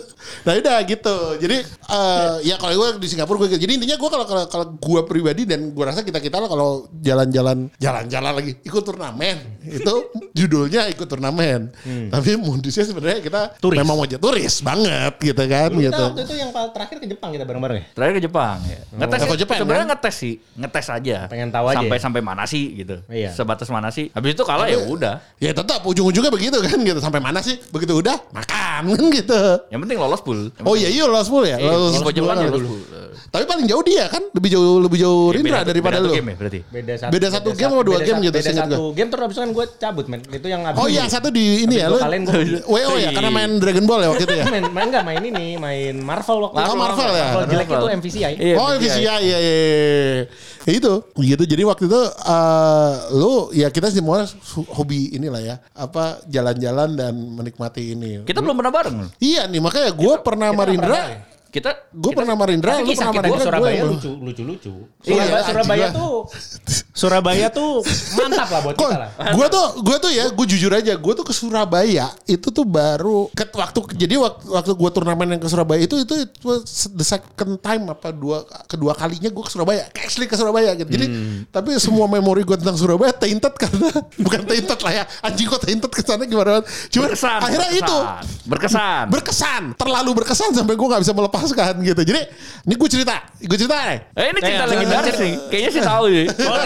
[0.44, 1.16] Nah udah gitu.
[1.40, 3.62] Jadi eh, ya kalau gue di Singapura gue gitu.
[3.64, 6.88] Jadi intinya gue kalau kalau kalau gue pribadi dan gue rasa kita kita lah kalau
[7.00, 9.94] jalan-jalan jalan-jalan lagi ikut turnamen itu
[10.32, 11.70] judulnya ikut turnamen.
[12.08, 13.78] Tapi modusnya sebenarnya kita Turis.
[13.80, 16.04] memang mau jadi turis banget gitu kan gitu.
[16.14, 17.84] itu yang terakhir ke Jepang kita bareng-bareng ya?
[17.92, 18.80] Terakhir ke Jepang ya.
[18.94, 19.40] Ngetes Ke sih.
[19.44, 19.92] Jepang, Sebenarnya kan?
[19.94, 21.16] ngetes sih, ngetes aja.
[21.28, 22.02] Pengen tahu aja Sampai ya?
[22.02, 22.96] sampai mana sih gitu.
[23.10, 23.30] Iya.
[23.34, 24.08] Sebatas mana sih.
[24.14, 25.14] Habis itu kalah ya udah.
[25.42, 27.00] Ya tetap ujung-ujungnya begitu kan gitu.
[27.02, 27.58] Sampai mana sih?
[27.74, 29.42] Begitu udah makan kan gitu.
[29.68, 30.40] Yang penting lolos pool.
[30.48, 31.58] Yang Oh iya iya lolos full ya.
[31.58, 32.82] Iya, Lolos ya lolos pool.
[33.24, 36.06] Tapi paling jauh dia kan lebih jauh lebih jauh Ya, Rindra beda- daripada beda lu.
[36.06, 36.60] satu game ya berarti.
[36.64, 39.34] Beda satu, Beda satu game apa dua beda game gitu, Beda satu game terus abis
[39.34, 40.20] itu kan gue cabut men.
[40.24, 41.98] Itu yang abis Oh iya satu di ini ya lu.
[41.98, 42.22] kalian
[42.70, 44.44] WO ya karena main Dragon Ball ya waktu itu ya.
[44.54, 47.26] main, main enggak main ini, main Marvel waktu Oh, Marvel ya?
[47.26, 48.32] Marvel jelek itu MVCI.
[48.34, 48.78] Iya, oh, BGI.
[48.80, 49.38] VCI iya iya.
[49.40, 50.22] iya.
[50.64, 51.42] Ya itu gitu.
[51.44, 54.24] Jadi waktu itu eh lu ya kita semua
[54.70, 55.56] hobi inilah ya.
[55.72, 57.53] Apa jalan-jalan dan menikmati
[57.94, 58.22] ini.
[58.26, 58.96] Kita belum pernah bareng.
[59.18, 61.33] Iya nih makanya gue pernah sama Rindra.
[61.54, 63.46] Kita Gue kita- pernah sama Rindra, Tapi lu pernah sama kita di Rindra.
[63.46, 64.72] Surabaya gue lucu, lucu, lucu.
[65.04, 65.94] Iya, Surabaya, Surabaya gila.
[65.94, 66.14] tuh,
[66.94, 67.72] Surabaya tuh
[68.14, 69.10] mantap lah buat Kok kita lah.
[69.30, 73.26] gue tuh gue tuh ya gue jujur aja gue tuh ke Surabaya itu tuh baru
[73.30, 76.48] ke waktu jadi waktu, waktu gue turnamen yang ke Surabaya itu itu, itu
[76.90, 81.06] the second time apa dua kedua kalinya gue ke Surabaya actually ke Surabaya gitu jadi
[81.06, 81.44] Hmm.
[81.46, 83.90] tapi semua memori gue tentang Surabaya tainted karena
[84.24, 87.38] bukan tainted lah ya anjing kok tainted ke sana gimana cuma berkesan.
[87.40, 87.84] akhirnya berkesan.
[87.84, 87.96] itu
[88.44, 89.04] berkesan.
[89.08, 91.12] berkesan terlalu berkesan sampai gue nggak bisa
[91.46, 92.20] melepaskan gitu jadi
[92.64, 95.32] ini gue cerita gue cerita nih Eh ini cerita Eh, dari sih.
[95.46, 96.22] Kayaknya sih tahu ya.
[96.42, 96.56] Oh,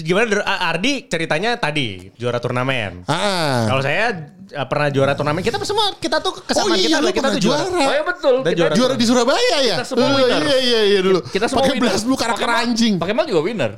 [0.00, 3.04] gimana Der- Ardi ceritanya tadi juara turnamen.
[3.04, 3.66] Ah.
[3.66, 7.12] Kalau saya uh, pernah juara turnamen, kita semua kita tuh kesamaan Oh iya, kita adalah
[7.12, 7.62] kita tuh juara.
[7.62, 7.78] juara.
[7.82, 8.34] Oh ya betul.
[8.38, 9.76] Dan Kita juara- Juara di Surabaya ya?
[9.76, 10.40] Kita semua Oh, winner.
[10.40, 11.20] Iya iya iya dulu.
[11.22, 11.84] Kita semua Pakai winner.
[11.84, 12.94] belas blue karakter Pakai mal- anjing.
[12.96, 13.70] Pakai mal juga winner.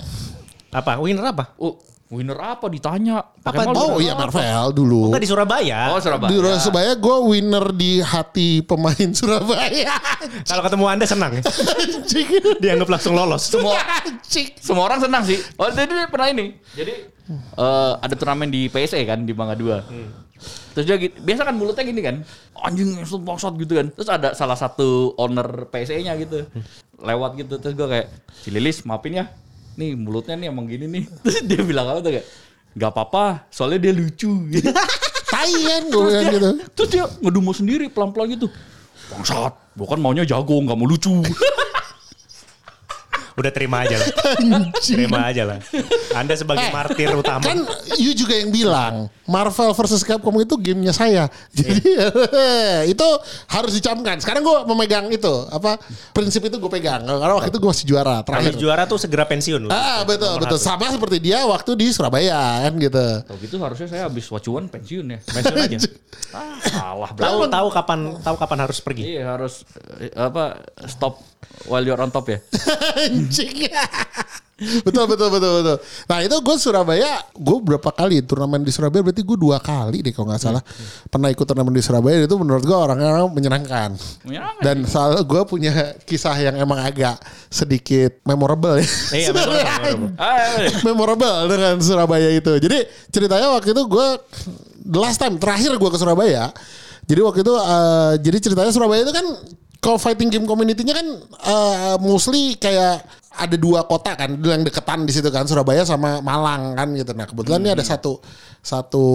[0.71, 0.93] Apa?
[0.97, 1.45] Winner apa?
[1.57, 1.75] Oh,
[2.09, 3.21] winner apa ditanya?
[3.21, 3.53] Apa?
[3.53, 4.29] Pakai mal Oh iya apa?
[4.29, 5.13] Marvel dulu.
[5.13, 5.81] Enggak di Surabaya.
[5.93, 6.31] Oh, Surabaya.
[6.33, 9.95] Di Surabaya gue winner di hati pemain Surabaya.
[10.49, 11.43] Kalau ketemu Anda senang ya.
[12.61, 13.45] Dianggap langsung lolos.
[13.45, 13.77] Semua
[14.57, 15.37] semua orang senang sih.
[15.61, 16.57] Oh, jadi pernah ini.
[16.73, 16.93] Jadi
[17.37, 20.29] eh, ada turnamen di PSE kan di Mangga 2.
[20.73, 22.17] Terus dia gitu, biasa kan mulutnya gini kan.
[22.57, 23.93] Anjing bangsat gitu kan.
[23.93, 26.49] Terus ada salah satu owner PSE-nya gitu.
[26.99, 29.27] Lewat gitu terus gue kayak, "Si Lilis, maafin ya.
[29.79, 32.27] Nih mulutnya nih emang gini nih." Terus dia bilang apa tuh kayak,
[32.75, 34.69] "Gak apa-apa, soalnya dia lucu." Gitu.
[35.93, 36.51] Gue bilang gitu.
[36.75, 38.51] Terus dia ngedumel sendiri pelan-pelan gitu.
[39.09, 41.15] Bangsat, bukan maunya jago, nggak mau lucu.
[43.39, 44.09] Udah terima aja lah.
[44.83, 45.59] terima aja lah.
[46.13, 47.41] Anda sebagai Eh, martir utama.
[47.41, 47.63] Kan
[47.97, 51.31] you juga yang bilang Marvel versus Capcom itu gamenya saya.
[51.51, 51.79] Jadi
[52.93, 53.09] itu
[53.47, 54.19] harus dicamkan.
[54.19, 55.79] Sekarang gue memegang itu apa
[56.11, 57.01] prinsip itu gue pegang.
[57.01, 58.55] Karena waktu itu gue masih juara Kalau terakhir.
[58.57, 59.71] juara tuh segera pensiun loh.
[59.71, 60.69] Ah betul Nomor betul satu.
[60.69, 63.07] sama seperti dia waktu di Surabaya kan gitu.
[63.23, 65.19] Kalau gitu harusnya saya habis wacuan pensiun ya.
[65.23, 65.79] Pensiun aja.
[66.29, 69.15] Ah, salah Tahu tahu kapan tahu kapan harus pergi.
[69.15, 69.63] Iya harus
[69.97, 71.23] eh, apa stop
[71.65, 72.39] while you're on top ya.
[73.29, 73.69] Anjing.
[74.87, 75.77] betul betul betul betul.
[76.11, 80.11] Nah itu gue Surabaya, gue berapa kali turnamen di Surabaya berarti gue dua kali deh
[80.11, 80.63] kalau nggak salah
[81.07, 83.95] pernah ikut turnamen di Surabaya itu menurut gue orangnya menyenangkan.
[84.27, 88.89] Menyenangkan Dan soal gue punya kisah yang emang agak sedikit memorable ya.
[89.15, 90.11] Iya, memorable, memorable.
[90.19, 90.79] Ah, iya, iya.
[90.83, 92.53] memorable dengan Surabaya itu.
[92.59, 92.79] Jadi
[93.15, 94.09] ceritanya waktu itu gue
[94.89, 96.51] the last time terakhir gue ke Surabaya.
[97.07, 99.27] Jadi waktu itu eh, jadi ceritanya Surabaya itu kan
[99.79, 103.03] kalau fighting game community-nya kan eh, mostly kayak
[103.39, 107.15] ada dua kota kan yang deketan di situ kan Surabaya sama Malang kan gitu.
[107.15, 108.19] Nah kebetulan ini ada satu
[108.59, 109.07] satu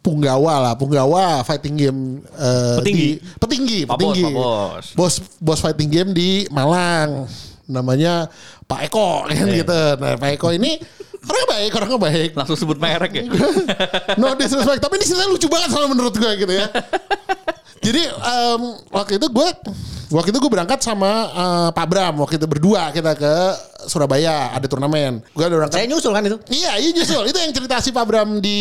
[0.00, 3.08] punggawa lah punggawa fighting game eh, Petinggi.
[3.20, 4.24] di petinggi petinggi
[4.96, 5.20] Bos.
[5.38, 7.28] bos fighting game di Malang
[7.68, 8.32] namanya
[8.64, 9.80] Pak Eko kan gitu.
[10.00, 10.80] Nah Pak Eko ini
[11.28, 12.30] orangnya baik, orangnya baik.
[12.32, 13.24] Langsung sebut merek ya.
[14.20, 16.66] No disrespect, tapi ini ceritanya lucu banget soalnya menurut gue gitu ya.
[17.88, 18.60] Jadi em,
[18.92, 19.48] waktu itu gue
[20.12, 23.34] waktu itu gue berangkat sama eh, Pak Bram waktu itu berdua kita ke
[23.88, 25.24] Surabaya ada turnamen.
[25.32, 25.80] Gue ada berangkat.
[25.80, 26.36] Saya nyusul kan itu.
[26.52, 28.58] Iya, iya justru itu yang cerita si Pak Bram di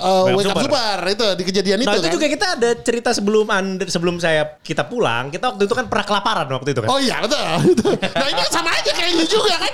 [0.00, 0.64] uh, Wake Up Up Super.
[0.64, 2.14] Super itu di kejadian Nah itu itu kan.
[2.16, 5.28] juga kita ada cerita sebelum anda, sebelum saya kita pulang.
[5.28, 6.88] Kita waktu itu kan pernah kelaparan waktu itu kan.
[6.88, 7.44] Oh iya betul.
[7.76, 7.92] betul.
[8.16, 9.72] Nah ini kan sama aja kayak lu juga kan.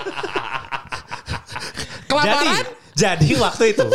[2.11, 2.43] Kelaparan.
[2.43, 2.86] jadi
[3.37, 3.87] waktu itu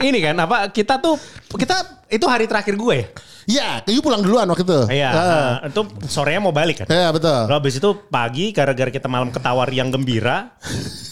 [0.00, 1.16] ini kan apa kita tuh
[1.54, 3.06] kita itu hari terakhir gue ya.
[3.50, 4.80] Iya, you pulang duluan waktu itu.
[4.94, 5.10] Iya.
[5.10, 5.18] Ah.
[5.18, 6.86] nah, itu sorenya mau balik kan.
[6.86, 7.50] Iya betul.
[7.50, 10.54] Lalu habis itu pagi gara-gara kita malam ketawar yang gembira.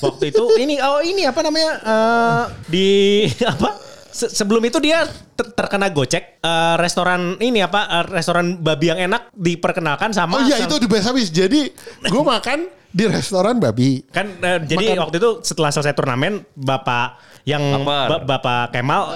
[0.04, 2.88] waktu itu ini oh ini apa namanya eh, di
[3.52, 3.70] apa
[4.18, 9.00] se- sebelum itu dia ter- terkena gocek Eh, restoran ini apa eh, restoran babi yang
[9.04, 11.28] enak diperkenalkan sama Oh iya itu di best habis.
[11.28, 11.70] Jadi
[12.02, 14.00] gue makan di restoran babi.
[14.08, 19.08] kan eh, jadi Makan- waktu itu setelah selesai turnamen bapak yang ba- bapak Kemal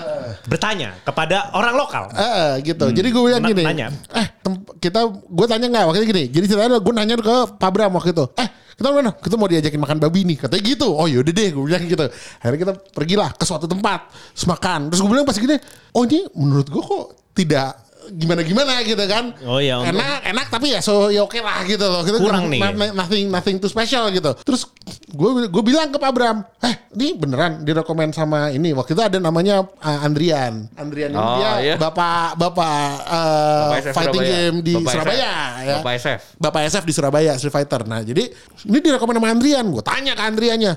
[0.49, 2.09] bertanya kepada orang lokal.
[2.17, 2.89] Eh gitu.
[2.89, 3.61] Jadi gue bilang gini.
[3.61, 3.93] nanya.
[4.17, 6.25] Eh tem- kita gue tanya nggak waktu itu gini.
[6.33, 8.25] Jadi ceritanya gue nanya ke Pak Bram waktu itu.
[8.41, 9.13] Eh kita mana?
[9.13, 10.37] Kita mau diajakin makan babi nih.
[10.41, 10.89] Katanya gitu.
[10.89, 12.05] Oh yaudah deh gue bilang gitu.
[12.41, 14.09] Akhirnya kita pergilah ke suatu tempat.
[14.33, 14.89] Terus makan.
[14.89, 15.57] Terus gue bilang pas gini.
[15.93, 17.05] Oh ini menurut gue kok
[17.37, 17.77] tidak
[18.11, 19.31] gimana-gimana gitu kan.
[19.45, 22.03] Oh iya, untuk- Enak, enak tapi ya so ya oke lah gitu loh.
[22.03, 22.61] Kita Kurang nih.
[22.91, 24.35] nothing nothing too special gitu.
[24.43, 24.67] Terus
[25.09, 28.73] gue gue bilang ke Pak Bram, eh ini beneran direkomend sama ini.
[28.73, 30.67] Waktu itu ada namanya uh, Andrian.
[30.75, 31.75] Andrian Oh, dia iya.
[31.77, 34.33] bapak bapak, uh, Bapak SF fighting Surabaya.
[34.35, 34.95] game di Bapak SF.
[34.97, 35.75] Surabaya ya.
[35.79, 36.21] Bapak SF.
[36.37, 37.81] Bapak SF di Surabaya Street Fighter.
[37.85, 38.25] Nah jadi
[38.65, 39.65] ini direkomend sama Andrian.
[39.69, 40.73] Gue tanya ke Andriannya,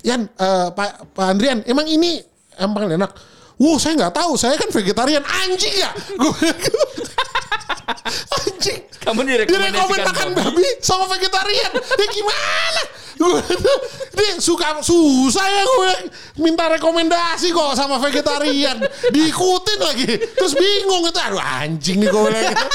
[0.00, 2.22] Yan uh, Pak Pak Andrian, emang ini
[2.54, 3.10] emang enak?
[3.58, 5.90] Wow saya nggak tahu, saya kan vegetarian anjing ya.
[6.14, 6.30] Gue
[8.38, 8.80] anjing.
[9.02, 10.68] Kamu Direkomend direkomendasikan makan babi.
[10.78, 11.72] sama vegetarian.
[11.74, 12.82] Ya gimana?
[13.18, 13.40] Gue
[14.14, 15.92] dia suka susah ya gue
[16.38, 18.78] minta rekomendasi kok sama vegetarian.
[19.10, 20.10] Diikutin lagi.
[20.38, 21.18] Terus bingung itu.
[21.18, 22.66] Aduh anjing nih gue bilang gitu.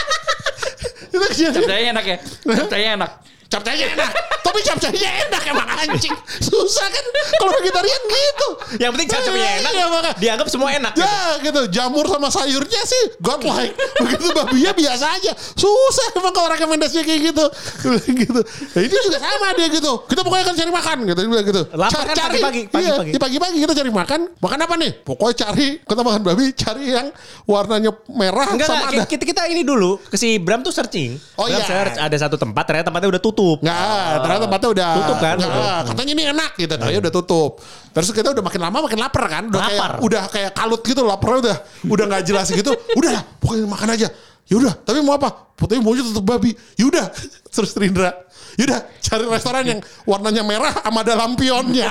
[1.13, 2.17] Itu enak ya.
[2.43, 3.12] Capcaynya enak.
[3.54, 4.12] Capcaynya enak.
[4.42, 6.16] Tapi capcaynya enak emang anjing.
[6.42, 7.06] Susah kan
[7.38, 8.48] kalau vegetarian gitu.
[8.82, 9.72] Yang penting capcaynya enak.
[9.72, 10.16] Iya, makanya.
[10.18, 10.92] Dianggap semua enak.
[10.98, 11.06] gitu.
[11.06, 11.13] Ya
[11.44, 17.22] gitu jamur sama sayurnya sih godlike begitu babinya biasa aja susah emang kalau rekomendasinya kayak
[17.34, 17.46] gitu
[18.24, 18.42] gitu
[18.74, 22.16] nah, ini juga sama dia gitu kita pokoknya kan cari makan gitu gitu Lapar kan
[22.16, 23.10] pagi-pagi, iya, pagi-pagi.
[23.12, 27.08] iya, pagi-pagi kita cari makan makan apa nih pokoknya cari kita makan babi cari yang
[27.44, 31.18] warnanya merah Enggak, sama enggak, ada kita, kita ini dulu ke si Bram tuh searching.
[31.39, 31.66] Oh Bram iya.
[31.66, 33.42] search ada satu tempat ternyata tempatnya udah tutup.
[33.43, 33.58] Tutup.
[33.60, 35.36] Nggak, ternyata tempatnya udah Tutup kan?
[35.36, 37.51] Nggak, katanya ini enak gitu, tapi udah tutup.
[37.93, 39.91] Terus kita udah makin lama makin lapar kan, udah kayak Lapar.
[40.01, 41.58] udah kayak kalut gitu, laparnya udah
[41.91, 42.71] udah nggak jelas gitu.
[42.99, 44.08] Udah lah, pokoknya makan aja.
[44.43, 45.56] Yaudah, tapi mau apa?
[45.56, 46.51] Pokoknya maunya tutup babi.
[46.75, 47.08] Yaudah,
[47.53, 48.12] terus Rindra.
[48.53, 51.89] Yaudah, cari restoran yang warnanya merah sama ada lampionnya.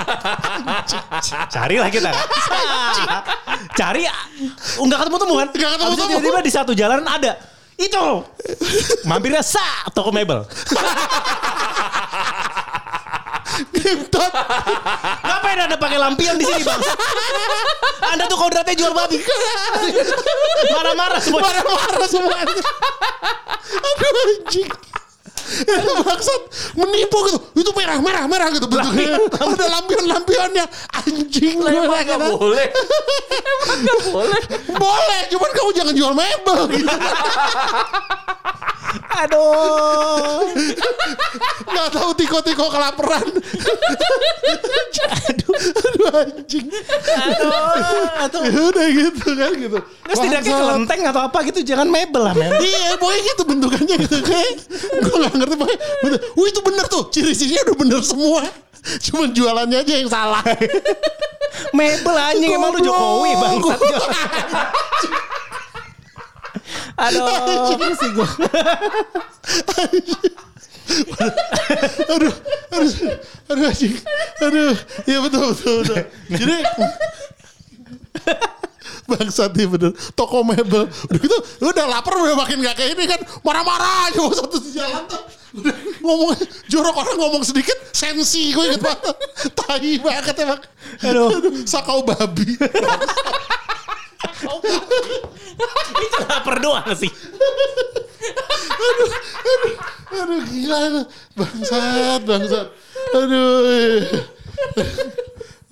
[1.54, 2.10] Carilah kita.
[3.74, 4.06] Cari
[4.78, 5.48] enggak ketemu-temu kan?
[5.50, 5.90] Nggak ketemu-temu.
[5.90, 7.51] Habis itu Tiba-tiba di satu jalan ada.
[7.82, 8.06] Itu.
[9.10, 10.46] Mampirnya sa toko mebel.
[13.74, 14.32] Gentot.
[15.22, 16.78] Ngapain Anda pakai lampion di sini, Bang?
[18.14, 19.18] Anda tuh kodratnya jual babi.
[20.72, 21.42] Marah-marah semua.
[21.42, 22.54] Marah-marah semuanya.
[23.72, 24.70] Aduh anjing.
[26.08, 26.40] Maksud
[26.76, 27.38] menipu gitu.
[27.58, 29.18] Itu merah, merah, merah gitu bentuknya.
[29.30, 30.64] Ada lampion-lampionnya.
[31.02, 31.58] Anjing.
[31.62, 32.66] Lah, emang nggak boleh.
[33.32, 34.40] Emang nggak boleh.
[34.76, 36.60] Boleh, cuman kamu jangan jual mebel.
[36.72, 36.88] Gitu.
[38.92, 40.44] Aduh.
[41.64, 43.24] Gak tahu tiko-tiko kelaparan.
[45.02, 46.66] Aduh, aduh anjing.
[47.08, 48.42] Aduh.
[48.42, 49.78] Ya udah gitu kan gitu.
[49.80, 50.68] Terus tidaknya Bangsat.
[50.68, 52.52] kelenteng atau apa gitu jangan mebel lah, men.
[52.60, 54.52] Iya, pokoknya gitu bentukannya gitu kayak
[55.00, 55.51] gue gak ngerti.
[55.56, 56.18] Bener.
[56.38, 58.42] Wih itu bener tuh, ciri-cirinya udah bener semua.
[58.82, 60.42] Cuman jualannya aja yang salah.
[61.76, 63.80] Mebel anjing emang lu Jokowi, bangsat.
[66.98, 68.28] Aduh, sih gue.
[72.10, 72.34] aduh,
[72.74, 72.94] aduh,
[73.48, 73.94] aduh anjing.
[74.42, 74.74] Aduh,
[75.06, 75.98] iya betul, betul, betul.
[76.32, 76.56] Jadi
[79.02, 83.20] Bangsat nih bener Toko mebel Udah gitu Udah lapar udah makin gak kayak ini kan
[83.42, 85.41] Marah-marah aja satu jalan tuh
[86.00, 86.32] ngomong
[86.68, 89.16] Jorok orang ngomong sedikit Sensi gue inget banget
[89.52, 90.60] Tai banget emang
[91.02, 91.30] Aduh,
[91.64, 92.56] Sakau babi.
[96.02, 97.08] Itu lapar doang sih.
[100.12, 101.04] Aduh gila aduh.
[101.36, 102.66] Bangsat Bangsat.
[103.16, 104.04] Aduh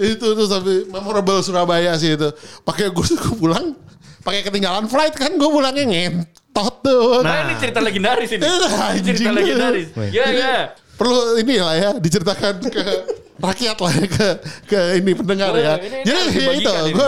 [0.00, 2.32] Itu tuh sampai Memorable Surabaya sih itu.
[2.64, 3.76] Pakai gue gue pulang
[4.20, 8.42] pakai ketinggalan flight kan gue pulangnya ngentot tuh Nah, ini cerita legendaris ini.
[8.42, 9.04] Eh, Ini anjing.
[9.16, 9.88] cerita legendaris.
[10.10, 10.56] Ya, ya.
[10.94, 12.84] perlu ini lah ya diceritakan ke
[13.46, 14.28] rakyat lah ya, ke
[14.66, 15.74] ke ini pendengar Boleh, ya.
[15.76, 16.92] ini- ini Jadi harus ya itu, ini.
[16.92, 17.06] gue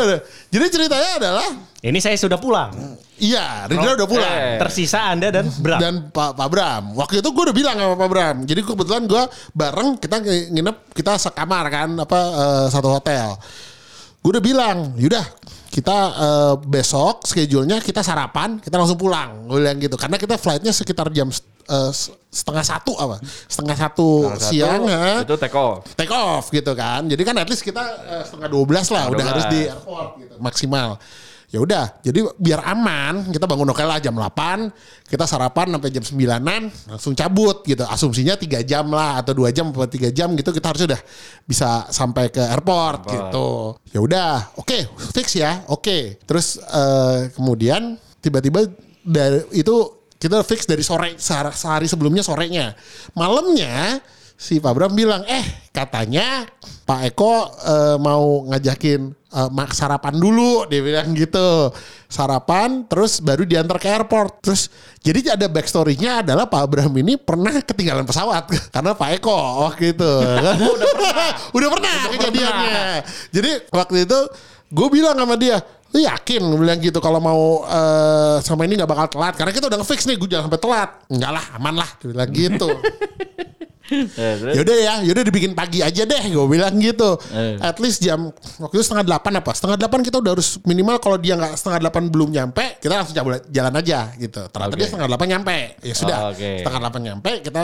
[0.49, 1.49] jadi ceritanya adalah
[1.83, 2.73] Ini saya sudah pulang.
[3.19, 4.33] iya, Rindra udah pulang.
[4.33, 4.57] Eh.
[4.57, 5.77] Tersisa Anda dan Bram.
[5.77, 8.37] Dan Pak Pak Bram, waktu itu gue udah bilang sama Pak Bram.
[8.43, 13.35] Jadi kebetulan gue bareng kita ngi- nginep kita sekamar kan apa eh, satu hotel.
[14.19, 15.27] Gue udah bilang, yaudah
[15.73, 19.49] kita eh, besok schedule-nya kita sarapan, kita langsung pulang.
[19.49, 21.93] Gue bilang gitu, karena kita flightnya sekitar jam eh,
[22.29, 23.17] setengah satu apa?
[23.49, 24.85] Setengah satu satu, siang.
[24.85, 25.25] ha?
[25.25, 25.89] Itu take off.
[25.97, 27.09] take off gitu kan.
[27.09, 29.33] Jadi kan at least kita eh, setengah 12 lah udah 12.
[29.33, 31.01] harus di airport gitu maksimal.
[31.53, 34.73] Ya udah, jadi biar aman kita bangun hotel lah jam 8,
[35.05, 37.85] kita sarapan sampai jam 9-an langsung cabut gitu.
[37.85, 40.97] Asumsinya 3 jam lah atau 2 jam atau 3 jam gitu kita harus udah
[41.45, 43.77] bisa sampai ke airport gitu.
[43.93, 45.61] Ya udah, oke, fix ya.
[45.69, 46.17] Oke.
[46.25, 48.73] Terus eh, kemudian tiba-tiba
[49.05, 52.73] dari itu kita fix dari sore sehari sebelumnya sorenya.
[53.13, 54.01] Malamnya
[54.43, 56.43] si Pak Bram bilang, eh katanya
[56.83, 61.71] Pak Eko eh, mau ngajakin eh, mak sarapan dulu, dia bilang gitu.
[62.11, 64.43] Sarapan, terus baru diantar ke airport.
[64.43, 64.67] Terus
[64.99, 70.11] jadi ada backstory-nya adalah Pak Bram ini pernah ketinggalan pesawat karena Pak Eko waktu itu.
[70.11, 71.29] Oh, udah pernah.
[71.55, 72.81] udah pernah kejadiannya.
[73.31, 74.19] Jadi waktu itu
[74.75, 75.63] gue bilang sama dia,
[75.95, 79.79] lu yakin bilang gitu kalau mau eh, sama ini nggak bakal telat karena kita udah
[79.85, 82.69] ngefix nih gue jangan sampai telat enggak lah aman lah dia bilang gitu
[83.85, 84.07] Eh,
[84.39, 84.55] terus?
[84.55, 87.59] yaudah ya yaudah dibikin pagi aja deh gue bilang gitu Eh.
[87.59, 91.17] at least jam waktu itu setengah delapan apa setengah delapan kita udah harus minimal kalau
[91.17, 93.17] dia nggak setengah delapan belum nyampe kita langsung
[93.49, 94.79] jalan aja gitu ternyata Oke.
[94.79, 96.51] dia setengah delapan nyampe ya sudah Oh, oke.
[96.59, 97.63] setengah delapan nyampe kita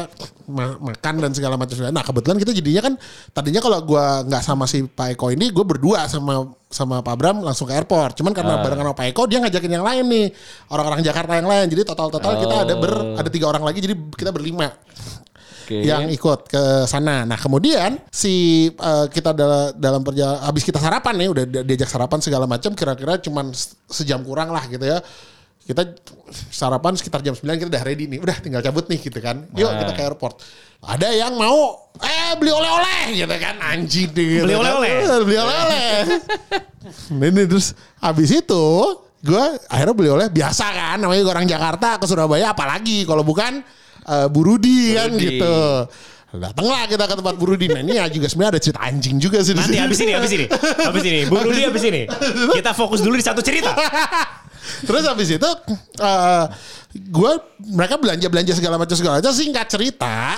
[0.49, 2.95] ma- makan dan segala macam nah kebetulan kita jadinya kan
[3.31, 7.41] tadinya kalau gua nggak sama si Pak Eko ini gue berdua sama sama Pak Bram
[7.41, 8.61] langsung ke airport cuman karena Ah.
[8.61, 10.27] barengan sama Pak Eko dia ngajakin yang lain nih
[10.69, 13.95] orang-orang Jakarta yang lain jadi total total kita ada ber ada tiga orang lagi jadi
[14.11, 14.75] kita berlima
[15.69, 15.85] Oke.
[15.85, 17.23] yang ikut ke sana.
[17.23, 18.33] Nah kemudian si
[18.67, 22.73] eh, kita dalam dalam perjalanan habis kita sarapan nih udah di- diajak sarapan segala macam
[22.73, 25.05] kira-kira cuman se- sejam kurang lah gitu ya.
[25.61, 25.85] Kita
[26.49, 28.19] sarapan sekitar jam 9 kita udah ready nih.
[28.19, 29.45] Udah tinggal cabut nih gitu kan.
[29.53, 29.77] Yuk Nah.
[29.79, 30.41] kita ke airport.
[30.81, 34.63] Ada yang mau eh beli oleh-oleh gitu kan anjing nih, gitu Beli kan.
[34.65, 34.93] oleh-oleh?
[34.97, 35.89] Eh, Beli oleh-oleh.
[37.13, 38.65] Nah, ini terus habis itu
[39.19, 43.61] gue akhirnya beli oleh biasa kan namanya orang Jakarta ke Surabaya apalagi kalau bukan
[44.09, 45.27] eh, Burudi kan Burudi.
[45.37, 45.57] gitu.
[46.29, 47.67] Datanglah kita ke tempat Burudi.
[47.73, 49.57] Nah ini ya juga sebenarnya ada cerita anjing juga sih.
[49.57, 50.47] Nanti habis ini, habis ini.
[50.85, 51.21] Habis ini.
[51.25, 52.03] Bu Rudi habis ini.
[52.53, 53.73] Kita fokus dulu di satu cerita.
[54.87, 55.51] Terus habis itu
[56.01, 56.45] eh
[56.93, 57.33] gue
[57.73, 60.37] mereka belanja belanja segala macam segala macam singkat cerita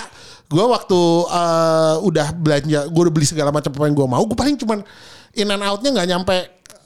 [0.51, 4.35] gue waktu eh, udah belanja, gue udah beli segala macam apa yang gue mau, gue
[4.35, 4.83] paling cuman
[5.31, 6.37] in and outnya nggak nyampe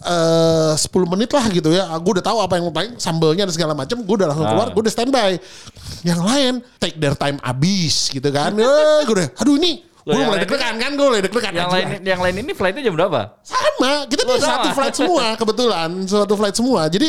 [0.04, 1.88] eh 10 menit lah gitu ya.
[2.02, 4.04] Gue udah tahu apa yang paling sambelnya dan segala macam.
[4.04, 5.32] Gue udah langsung keluar, gue udah standby.
[6.04, 8.52] Yang lain take their time abis gitu kan.
[8.66, 11.54] Eh, gue udah, aduh ini gue mulai deg-degan kan, gue mulai deg-degan.
[11.54, 13.42] Yang lain yang lain ini flightnya jam berapa?
[13.42, 17.08] sama kita tuh Oh, satu flight semua kebetulan satu flight semua jadi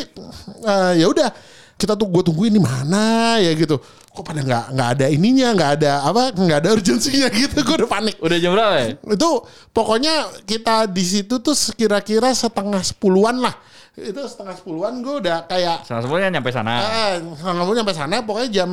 [0.66, 1.28] eh, ya udah
[1.76, 3.76] kita tuh gue tungguin di mana ya gitu
[4.16, 7.90] kok pada nggak nggak ada ininya nggak ada apa nggak ada urgensinya gitu gue udah
[7.92, 8.86] panik Udah jam berapa ya?
[8.96, 9.30] itu
[9.70, 10.14] pokoknya
[10.48, 13.52] kita di situ tuh kira-kira setengah sepuluhan lah
[13.96, 16.72] itu setengah sepuluhan gue udah kayak Sama semuanya nyampe sana.
[16.84, 18.70] Ah, nggak mau nyampe sana pokoknya jam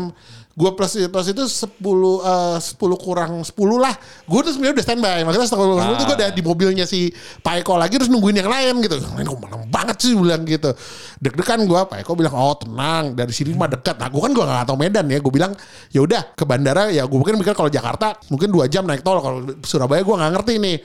[0.53, 3.95] gue plus plus itu 10 eh, 10 kurang 10 lah.
[4.29, 5.19] Gue tuh sebenarnya udah standby.
[5.25, 5.97] Makanya setelah Ah.
[5.97, 7.09] itu gue udah di mobilnya si
[7.41, 9.01] Pak Eko lagi terus nungguin yang lain gitu.
[9.01, 10.69] Ini kok malam banget sih bilang gitu.
[11.17, 13.97] Deg-degan gue Pak Eko bilang oh tenang dari sini mah dekat.
[13.97, 15.17] Nah gue kan gue gak tahu Medan ya.
[15.17, 15.57] Gue bilang
[15.89, 19.17] ya udah ke bandara ya gue mungkin mikir kalau Jakarta mungkin dua jam naik tol.
[19.25, 20.77] Kalau Surabaya gue nggak ngerti nih.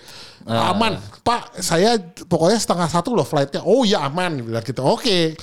[0.48, 1.60] Aman, Pak.
[1.60, 3.60] Saya pokoknya setengah satu loh flightnya.
[3.68, 4.80] Oh ya aman, bilang gitu.
[4.80, 5.36] Oke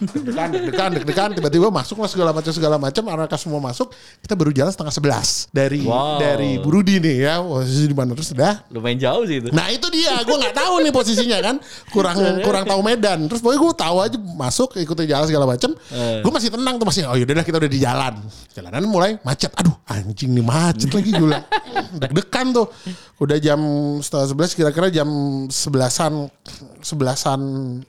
[0.00, 3.92] deg-degan, deg-degan, deg-degan, tiba-tiba masuk lah segala macam segala macam, mereka semua masuk,
[4.24, 6.16] kita baru jalan setengah sebelas dari Wow.
[6.20, 8.64] dari Burudi nih ya, posisi di mana terus sudah.
[8.72, 9.48] Lumayan jauh sih itu.
[9.52, 11.56] Nah itu dia, gue nggak tahu nih posisinya kan,
[11.92, 13.28] kurang kurang tahu Medan.
[13.28, 15.70] Terus pokoknya gue tahu aja masuk, ikutin jalan segala macam.
[15.92, 16.24] Eh.
[16.24, 18.14] Gue masih tenang tuh masih, oh yaudah kita udah di jalan.
[18.56, 21.44] Jalanan mulai macet, aduh anjing nih macet lagi gue bilang.
[22.00, 22.66] Deg-degan tuh.
[23.20, 23.60] Udah jam
[24.00, 25.04] setengah sebelas, kira-kira jam
[25.52, 26.32] sebelasan,
[26.80, 27.40] sebelasan,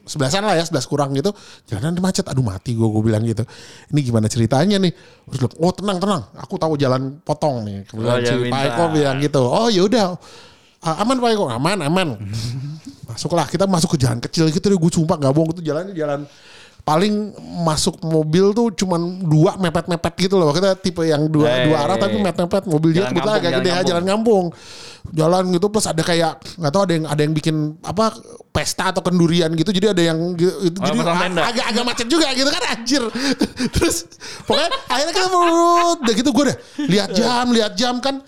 [0.03, 1.31] sebelasan lah ya, sebelas kurang gitu.
[1.71, 3.45] Jalanan macet, aduh mati gue, gue bilang gitu.
[3.93, 4.89] Ini gimana ceritanya nih?
[5.29, 7.85] Terus bilang, oh tenang tenang, aku tahu jalan potong nih.
[7.85, 8.61] Kemudian Oh, si jalan Pak.
[8.65, 9.41] Eko bilang gitu.
[9.45, 10.17] Oh yaudah,
[10.81, 12.17] Ah, aman Pak Eko, aman aman.
[13.09, 16.25] Masuklah kita masuk ke jalan kecil gitu deh, gue sumpah gak bohong itu jalannya jalan
[16.81, 17.29] paling
[17.61, 20.49] masuk mobil tuh cuman dua mepet-mepet gitu loh.
[20.49, 23.69] Kita tipe yang dua Eh, dua arah tapi mepet-mepet mobil Jalan kebetulan kampung, agak gede
[23.69, 24.45] ya, jalan kampung.
[25.11, 28.13] Jalan gitu plus ada kayak nggak tahu ada yang ada yang bikin apa
[28.51, 29.71] pesta atau kendurian gitu.
[29.71, 30.99] Jadi ada yang gitu, itu Oh, jadi
[31.39, 33.03] agak agak macet juga gitu kan anjir.
[33.75, 34.05] Terus
[34.43, 38.19] pokoknya akhirnya berut, udah gitu gue deh lihat jam, lihat jam kan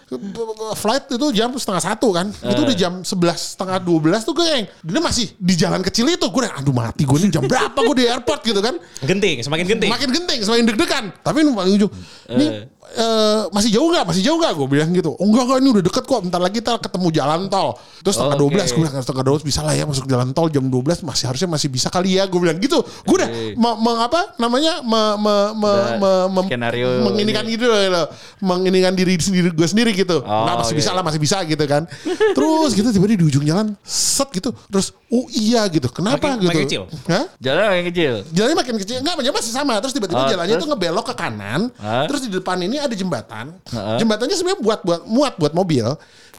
[0.74, 2.32] flight itu jam setengah satu kan.
[2.32, 2.66] Itu Eh.
[2.66, 6.24] udah jam sebelas setengah dua belas tuh gue yang dia masih di jalan kecil itu
[6.24, 8.76] gue yang aduh mati gue nih jam berapa gue di airport gitu kan.
[9.04, 9.90] Genting, semakin genting.
[9.92, 11.06] Makin genting, semakin deg-degan.
[11.20, 11.92] Tapi ini ujung,
[12.30, 12.46] ini
[12.94, 14.06] eh, masih jauh nggak?
[14.06, 14.54] Masih jauh nggak?
[14.54, 15.12] Gue bilang gitu.
[15.14, 16.20] Oh enggak enggak ini udah deket kok.
[16.22, 17.70] Bentar lagi kita ketemu jalan tol.
[18.00, 20.48] Terus setengah dua belas, gue bilang setengah dua belas bisa lah ya masuk jalan tol
[20.48, 22.30] jam 12 masih harusnya masih bisa kali ya.
[22.30, 22.80] Gue bilang gitu.
[23.04, 23.58] Gue udah Oke.
[23.58, 28.06] me- me- apa namanya me, me, me, me- me- skenario menginikan gitu loh,
[28.40, 30.22] menginikan diri sendiri gue sendiri gitu.
[30.22, 30.80] Oh, Nggak, masih oke.
[30.84, 31.84] bisa lah masih bisa gitu kan.
[32.36, 34.52] Terus gitu tiba-tiba di ujung jalan set gitu.
[34.70, 35.88] Terus oh iya gitu.
[35.90, 36.50] Kenapa Makin- gitu?
[36.52, 36.82] makin kecil?
[37.08, 37.26] Hah?
[37.40, 38.14] Jalan yang kecil.
[38.30, 38.98] Jalannya makin kecil.
[39.00, 39.74] Enggak, masih sama.
[39.80, 40.64] Terus tiba-tiba Oh, jalannya terus?
[40.64, 41.62] tuh ngebelok ke kanan.
[41.80, 42.06] Hah?
[42.12, 43.46] Terus di depan ini ada jembatan.
[43.70, 43.98] Heeh.
[44.02, 45.86] Jembatannya sebenarnya buat buat muat buat mobil.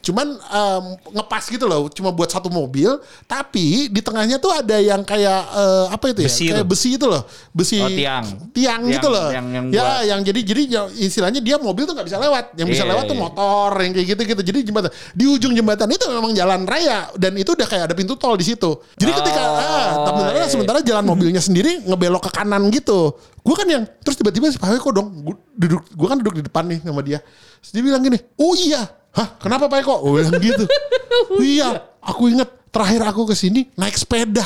[0.05, 2.93] Cuman em, ngepas gitu loh, cuma buat satu mobil.
[3.25, 6.29] Tapi di tengahnya tuh ada yang kayak eh, apa itu ya?
[6.29, 6.69] Besi kayak itu.
[6.69, 8.21] besi itu loh, besi Oh, tiang.
[8.53, 9.33] tiang Tiang- gitu loh.
[9.33, 12.53] yang- yang ya, buat- yang jadi jadi ya, istilahnya dia mobil tuh nggak bisa lewat.
[12.53, 13.23] Yang bisa Iya, lewat tuh iya.
[13.25, 14.41] motor yang kayak gitu-gitu.
[14.45, 18.13] Jadi jembatan di ujung jembatan itu memang jalan raya dan itu udah kayak ada pintu
[18.13, 18.77] tol di situ.
[18.95, 20.45] Jadi ketika Oh, ah, tapi iya, iya.
[20.45, 23.17] sementara jalan mobilnya sendiri ngebelok ke kanan gitu.
[23.41, 26.43] Gue kan yang terus tiba-tiba si Pak Eko dong gua duduk gue kan duduk di
[26.43, 27.21] depan nih sama dia.
[27.61, 28.85] Terus dia bilang gini, "Oh iya.
[29.15, 30.63] Hah, kenapa Pak Eko?" Gue bilang gitu.
[31.35, 34.43] "Oh iya, aku ingat terakhir aku ke sini naik sepeda."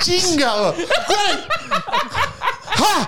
[0.00, 0.76] Cinggal.
[0.76, 1.26] Gue,
[2.76, 3.02] Hah?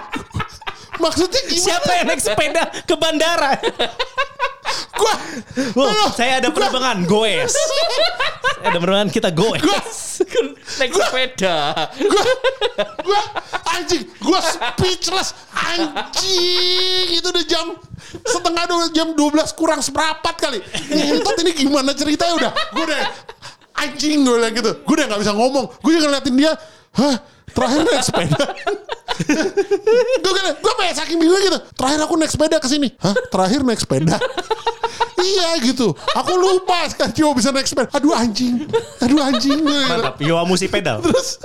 [0.99, 1.63] Maksudnya gimana?
[1.63, 3.55] Siapa yang naik sepeda ke bandara?
[4.99, 5.15] Gua,
[5.79, 7.55] Wah, saya ada penerbangan goes.
[7.55, 9.63] Saya ada penerbangan kita goes.
[9.63, 9.79] gua,
[10.83, 11.59] Naik sepeda.
[12.03, 12.25] gua,
[13.07, 13.21] gua,
[13.79, 17.67] anjing, gua speechless, anjing, itu udah jam
[18.27, 20.59] setengah dua, jam 12 kurang seperempat kali.
[20.91, 23.01] Ngentot ini gimana ceritanya udah, gua udah,
[23.79, 26.53] anjing gue bilang gitu, gue udah nggak bisa ngomong, gue juga ngeliatin dia,
[26.99, 27.15] hah,
[27.53, 28.39] terakhir naik sepeda.
[30.23, 31.59] gue kan, gue kayak saking bingung gitu.
[31.75, 32.89] Terakhir aku naik sepeda ke sini.
[33.03, 33.15] Hah?
[33.29, 34.17] Terakhir naik sepeda.
[35.19, 35.93] iya gitu.
[35.95, 37.89] Aku lupa sekarang cuma bisa naik sepeda.
[37.95, 38.65] Aduh anjing.
[39.03, 39.61] Aduh anjing.
[39.65, 41.03] Mantap, Yo musi pedal.
[41.03, 41.39] Terus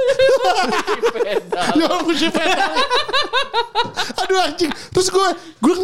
[1.73, 2.71] Ya ampun, si pedal.
[4.25, 4.71] Aduh anjing.
[4.93, 5.27] Terus gue
[5.61, 5.75] gue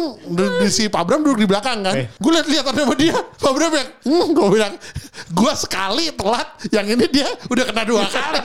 [0.64, 1.94] di si Pak Bram duduk di belakang kan.
[1.96, 2.06] Eh.
[2.18, 3.16] Gue liat lihat sama dia.
[3.16, 4.74] Pak Bram bilang, hmm, gue bilang,
[5.30, 6.48] gue sekali telat.
[6.70, 8.40] Yang ini dia udah kena dua kali.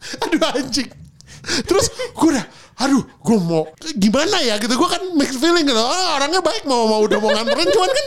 [0.24, 0.90] Aduh anjing.
[1.64, 2.44] Terus gue udah,
[2.78, 4.74] aduh, gue mau gimana ya gitu.
[4.74, 5.78] Gue kan mixed feeling gitu.
[5.78, 8.06] Oh, orangnya baik mau mau udah mau nganterin, cuman kan,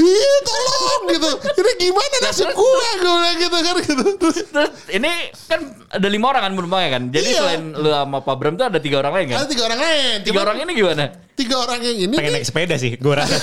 [0.00, 1.30] ih tolong gitu.
[1.60, 2.88] Ini gimana nasib gue?
[2.98, 4.04] Gue bilang gitu kan gitu.
[4.16, 5.12] Terus Terus ini
[5.46, 7.02] kan ada lima orang kan penumpangnya kan.
[7.10, 7.38] Jadi Iya.
[7.38, 9.36] selain lu sama Pak Bram tuh ada tiga orang lain kan.
[9.44, 10.16] ada tiga orang lain.
[10.20, 11.04] Tiga Cuman- orang ini gimana?
[11.40, 13.36] Tiga orang yang ini Pengen nih, naik sepeda sih, gue rasa.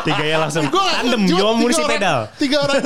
[0.00, 2.18] Tiga ya langsung Gua tandem, jual tiga munisi orang- pedal.
[2.40, 2.76] Tiga orang,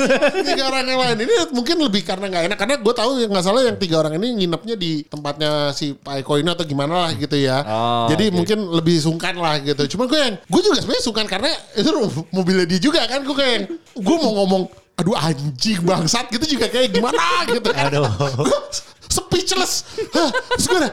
[0.43, 2.59] tiga orang yang lain ini mungkin lebih karena nggak enak.
[2.59, 6.27] Karena gue tahu yang nggak salah yang tiga orang ini nginepnya di tempatnya si Pak
[6.27, 7.63] Eko ini atau gimana lah gitu ya.
[7.63, 8.35] Oh, Jadi oke.
[8.35, 9.95] mungkin lebih sungkan lah gitu.
[9.95, 11.91] Cuma gue yang, gue juga sebenarnya sungkan karena itu
[12.35, 13.23] mobilnya dia juga kan.
[13.23, 13.59] Gue kayak,
[13.95, 14.63] gue mau ngomong,
[14.99, 17.71] aduh anjing bangsat gitu juga kayak gimana gitu.
[17.71, 18.11] Aduh.
[18.35, 18.59] Gue
[19.07, 19.87] speechless.
[20.11, 20.29] Hah,
[20.59, 20.93] Terus gue udah,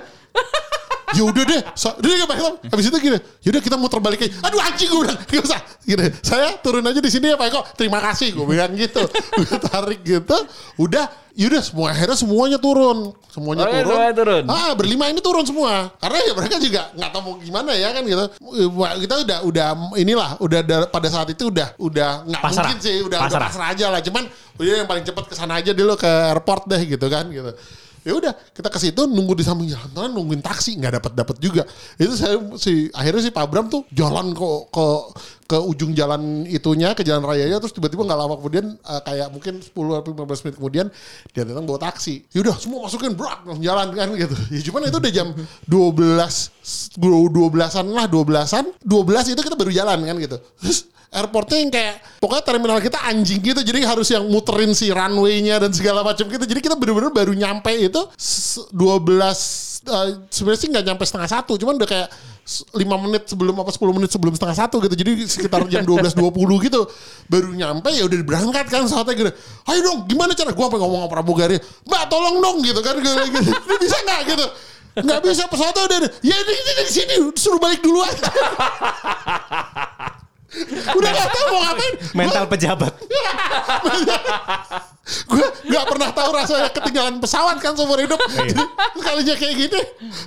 [1.13, 2.49] ya udah deh, so, udah deh Pak Eko.
[2.65, 4.33] Habis itu gini, yaudah kita muter balik aja.
[4.41, 5.59] Aduh anjing gue bilang, gak usah.
[5.81, 7.61] Gini, saya turun aja di sini ya Pak Eko.
[7.73, 9.03] Terima kasih gue bilang gitu.
[9.37, 10.37] gue tarik gitu,
[10.75, 13.91] udah, yaudah semua akhirnya semuanya turun, semuanya Oh, iya, turun.
[13.91, 14.43] semuanya turun.
[14.47, 15.93] Ah berlima ini turun semua.
[15.99, 18.23] Karena ya mereka juga nggak tahu mau gimana ya kan gitu.
[19.03, 22.63] Kita udah udah inilah, udah da- pada saat itu udah udah nggak Pasrah.
[22.65, 23.49] mungkin sih, udah udah Pasrah.
[23.51, 24.01] pasrah aja lah.
[24.01, 24.23] Cuman
[24.55, 27.51] udah yang paling cepat ke sana aja dulu ke airport deh gitu kan gitu.
[28.05, 31.35] Ya udah kita ke situ nunggu di samping jalan tol nungguin taksi nggak dapat dapat
[31.41, 31.65] juga.
[31.97, 34.85] Itu saya si akhirnya si Pak Bram tuh jalan ke ke
[35.45, 39.57] ke ujung jalan itunya ke jalan rayanya terus tiba-tiba nggak lama kemudian eh, kayak mungkin
[39.57, 40.85] 10 atau 15 menit kemudian
[41.33, 42.29] dia datang bawa taksi.
[42.37, 44.35] Yaudah semua masukin brak jalan kan gitu.
[44.53, 45.27] Ya cuman itu udah jam
[45.65, 48.65] 12 12-an lah 12-an.
[48.85, 50.37] 12 itu kita baru jalan kan gitu.
[50.61, 55.57] Terus airportnya yang kayak pokoknya terminal kita anjing gitu jadi harus yang muterin si runway-nya
[55.57, 56.43] dan segala macam gitu.
[56.43, 59.15] Jadi kita bener-bener baru nyampe itu s- 12
[59.85, 62.07] eh, sebenarnya sih nggak nyampe setengah satu cuman udah kayak
[62.41, 64.93] s- 5 menit sebelum apa 10 menit sebelum setengah satu gitu.
[64.93, 66.19] Jadi sekitar jam 12.20
[66.61, 66.81] gitu
[67.25, 69.31] baru nyampe ya udah berangkat kan saatnya gitu.
[69.65, 70.51] Ayo dong gimana cara?
[70.51, 71.55] Gua apa ngomong sama pramugari
[71.85, 72.99] mbak tolong dong gitu kan.
[72.99, 73.49] Bilang gitu.
[73.49, 74.21] ini bisa nggak?
[74.29, 74.45] gitu.
[74.95, 78.31] Nggak bisa pesawatnya udah ya ini, ini di sini suruh balik dulu aja
[80.91, 81.93] udah gak tahu mau ngapain.
[82.13, 82.93] Mental pejabat.
[85.05, 85.37] gue
[85.69, 88.17] nggak pernah tahu rasanya ketinggalan pesawat kan seumur hidup.
[88.97, 89.79] Sekalinya kayak gini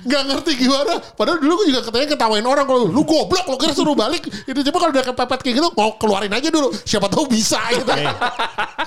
[0.07, 1.03] nggak ngerti gimana.
[1.19, 4.23] Padahal dulu gue juga katanya ketawain orang kalau lu goblok lo kira suruh balik.
[4.47, 7.91] Itu coba kalau udah kepepet kayak gitu mau keluarin aja dulu siapa tahu bisa gitu.
[7.91, 8.07] Eh,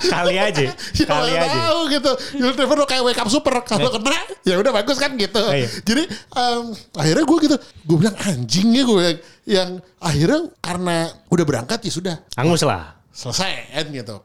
[0.09, 1.59] Kali aja, Siapa kali aja.
[1.69, 2.11] tahu gitu.
[2.41, 5.41] You'll never know kayak wake up super kalau kena ya udah bagus kan gitu.
[5.45, 5.69] Iya.
[5.85, 6.63] jadi em,
[6.97, 9.05] akhirnya gue gitu gue bilang anjingnya gue
[9.45, 12.93] yang akhirnya karena udah berangkat ya sudah Angus lah.
[13.11, 14.15] selesai kan gitu.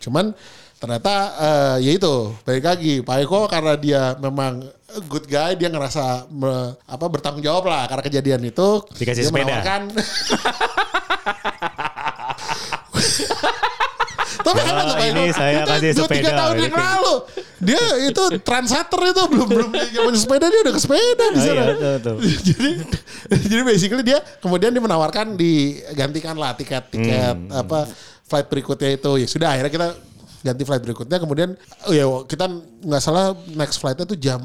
[0.00, 0.32] Cuman
[0.78, 4.62] ternyata eh, ya itu balik lagi Pak Eko karena dia memang
[5.04, 9.58] good guy dia ngerasa me- apa bertanggung jawab lah karena kejadian itu Dikasih dia sepeda.
[14.50, 16.80] Tapi Oh, tuh Pak ini saya Itu kasih dua, tiga sepeda, tahun yang gitu.
[16.80, 17.14] lalu.
[17.58, 21.54] Dia itu transator itu belum belum zaman sepeda dia udah ke sepeda di Oh, sana.
[21.54, 22.14] iya, betul, betul.
[22.48, 22.70] jadi
[23.42, 27.50] jadi basically dia kemudian dia menawarkan digantikan lah tiket-tiket Hmm.
[27.50, 27.90] apa
[28.24, 29.10] flight berikutnya itu.
[29.16, 29.88] Ya sudah akhirnya kita
[30.38, 31.50] ganti flight berikutnya kemudian
[31.82, 32.46] oh ya kita
[32.80, 34.38] nggak salah next flightnya tuh jam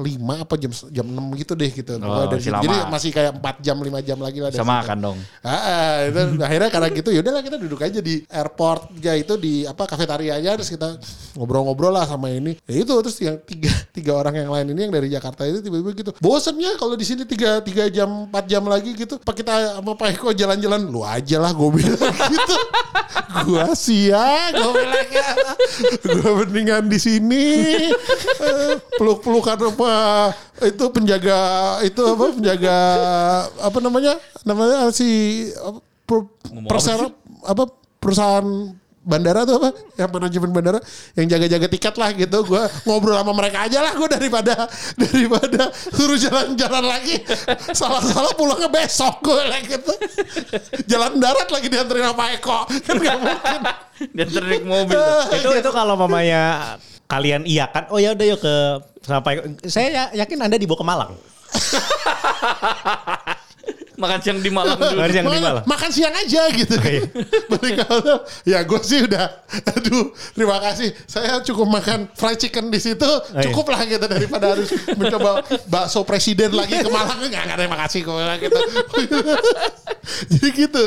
[0.00, 1.92] 5 apa jam jam 6 gitu deh gitu.
[2.00, 2.60] Pokoknya dari situ.
[2.64, 4.64] Jadi masih kayak 4 jam 5 jam lagi lah situ.
[4.64, 5.18] makan dong.
[5.44, 9.34] Ah, ah, itu akhirnya karena gitu ya udahlah kita duduk aja di airport ya itu
[9.36, 10.96] di apa kafetarianya terus kita
[11.36, 12.56] ngobrol-ngobrol lah sama ini.
[12.64, 15.90] Ya itu terus yang tiga tiga orang yang lain ini yang dari Jakarta itu tiba-tiba
[15.92, 16.10] gitu.
[16.18, 19.20] Bosennya kalau di sini tiga tiga jam 4 jam lagi gitu.
[19.20, 22.00] Apa kita sama Pak Eko jalan-jalan lu aja lah gue bilang
[22.34, 22.56] gitu.
[23.46, 25.30] gua sia gue bilang ya.
[26.00, 27.46] Gue mendingan di sini
[28.46, 29.89] eh, peluk-pelukan apa
[30.60, 31.38] itu penjaga
[31.86, 32.76] itu apa penjaga
[33.58, 34.14] apa namanya
[34.44, 35.08] namanya si
[35.56, 37.06] apa, per- Ngomong apa persero
[37.46, 37.64] apa
[38.00, 38.46] perusahaan
[39.00, 40.78] bandara tuh apa yang manajemen bandara
[41.16, 42.44] yang jaga-jaga tiket lah gitu.
[42.44, 44.68] Gue ngobrol sama mereka aja lah gue daripada
[45.00, 47.16] daripada suruh jalan-jalan lagi.
[47.72, 49.92] Salah-salah pulangnya besok gue lah gitu.
[50.84, 53.60] Jalan darat lagi dianterin sama Eko kan gak mungkin.
[54.16, 55.00] Naik mobil.
[55.40, 56.76] itu itu kalau mamanya
[57.10, 57.90] kalian iya kan?
[57.90, 58.54] Oh ya udah yuk ke
[59.02, 61.12] sampai saya ya- yakin anda dibawa ke Malang
[64.00, 64.96] Makan siang di Malang dulu.
[64.96, 65.64] Makan siang di Malang.
[65.68, 67.02] makan siang aja gitu Iya.
[67.50, 69.26] balik hotel ya gue sih udah
[69.76, 73.50] aduh terima kasih saya cukup makan fried chicken di situ iya.
[73.50, 78.00] cukup lah gitu daripada harus mencoba bakso presiden lagi ke Malang nggak nggak terima kasih
[78.04, 78.60] bilang gitu
[80.32, 80.82] jadi gitu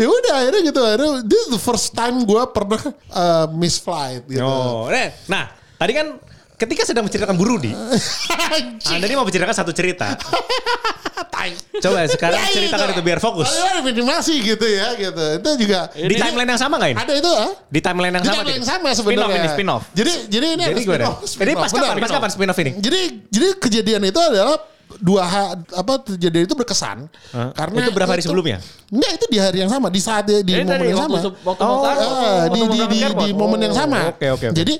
[0.00, 2.82] ya udah akhirnya gitu akhirnya this is the first time gue pernah
[3.12, 5.44] uh, miss flight gitu oh nah, nah
[5.76, 6.06] tadi kan
[6.54, 7.72] ketika sedang menceritakan Bu Rudi
[8.86, 10.14] anda ini mau menceritakan satu cerita.
[11.76, 13.52] Coba sekarang Ya, ceritakan itu biar fokus.
[13.52, 17.28] Ada minimasi gitu ya gitu itu juga di timeline yang sama nggak ini ada itu
[17.28, 18.56] ah di timeline yang Di sama timeline gitu?
[18.56, 19.36] yang sama sebenarnya.
[19.36, 19.82] ini, spin-off.
[19.92, 22.14] Jadi jadi ini jadi ada gimana spin-off, jadi pas kapan pas spin-off.
[22.16, 24.56] kapan spin off ini Jadi jadi kejadian itu adalah
[24.96, 26.96] dua ha- apa kejadian itu berkesan
[27.30, 27.50] Hah?
[27.52, 28.58] karena Itu berapa hari sebelumnya?
[28.88, 31.16] Enggak itu di hari yang sama di saat di, di Ini momen tadi yang sama.
[31.18, 31.28] waktu
[31.60, 33.98] Oh, Ah, waktu di di di, di momen yang sama.
[34.08, 34.56] oke, oke, oke.
[34.56, 34.74] Jadi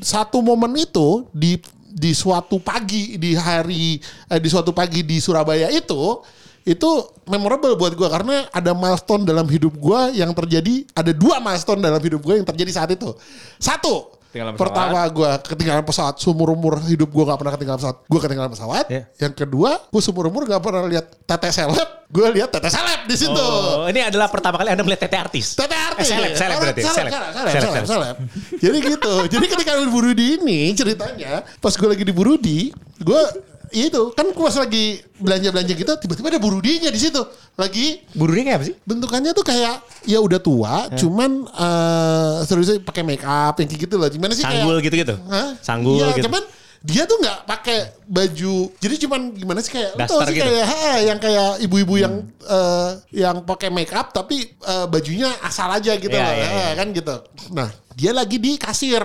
[0.00, 1.60] satu momen itu di
[1.94, 6.22] di suatu pagi di hari eh, di suatu pagi di Surabaya itu
[6.64, 6.90] itu
[7.28, 12.00] memorable buat gue karena ada milestone dalam hidup gue yang terjadi ada dua milestone dalam
[12.00, 13.12] hidup gue yang terjadi saat itu.
[13.60, 14.66] Satu Ketinggalan pesawat.
[14.66, 18.84] pertama gue ketinggalan pesawat seumur umur hidup gue gak pernah ketinggalan pesawat gue ketinggalan pesawat
[18.90, 19.02] Iya.
[19.22, 23.14] yang kedua gue seumur umur gak pernah lihat tete seleb gue lihat tete seleb di
[23.14, 25.54] situ Oh, ini adalah pertama kali Anda melihat tete artis.
[25.54, 26.10] Tete artis.
[26.10, 26.82] Eh, seleb, seleb berarti.
[26.82, 27.84] Seleb, seleb, seleb.
[27.86, 28.16] seleb.
[28.58, 29.14] Jadi gitu.
[29.30, 32.58] Jadi ketika di Burudi ini ceritanya, pas gue lagi di Burudi,
[32.98, 33.22] gue
[33.70, 34.84] itu kan gue pas lagi
[35.16, 37.22] belanja-belanja gitu, tiba-tiba ada Burudinya di situ.
[37.54, 38.74] Lagi Burunya kayak apa sih?
[38.82, 43.96] bentukannya tuh kayak ya udah tua, cuman eh seriusnya pakai make up yang kayak gitu
[43.96, 44.08] lah.
[44.08, 45.14] Gimana sih Sanggul kayak gitu-gitu?
[45.26, 45.48] Hah?
[45.58, 46.26] Sanggul Iya, gitu.
[46.26, 46.42] cuman
[46.84, 48.56] dia tuh nggak pakai baju.
[48.76, 50.44] Jadi cuman gimana sih kayak tau sih gitu.
[50.44, 55.72] kayak ha, yang kayak ibu-ibu yang eh, yang pakai make up tapi eh, bajunya asal
[55.72, 56.34] aja gitu Iya, loh.
[56.34, 56.70] iya, Ha, iya.
[56.76, 57.14] kan gitu.
[57.56, 59.00] Nah, dia lagi di kasir.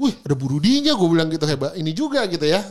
[0.00, 2.64] Wih ada burudinya gue bilang gitu hebat ini juga gitu ya.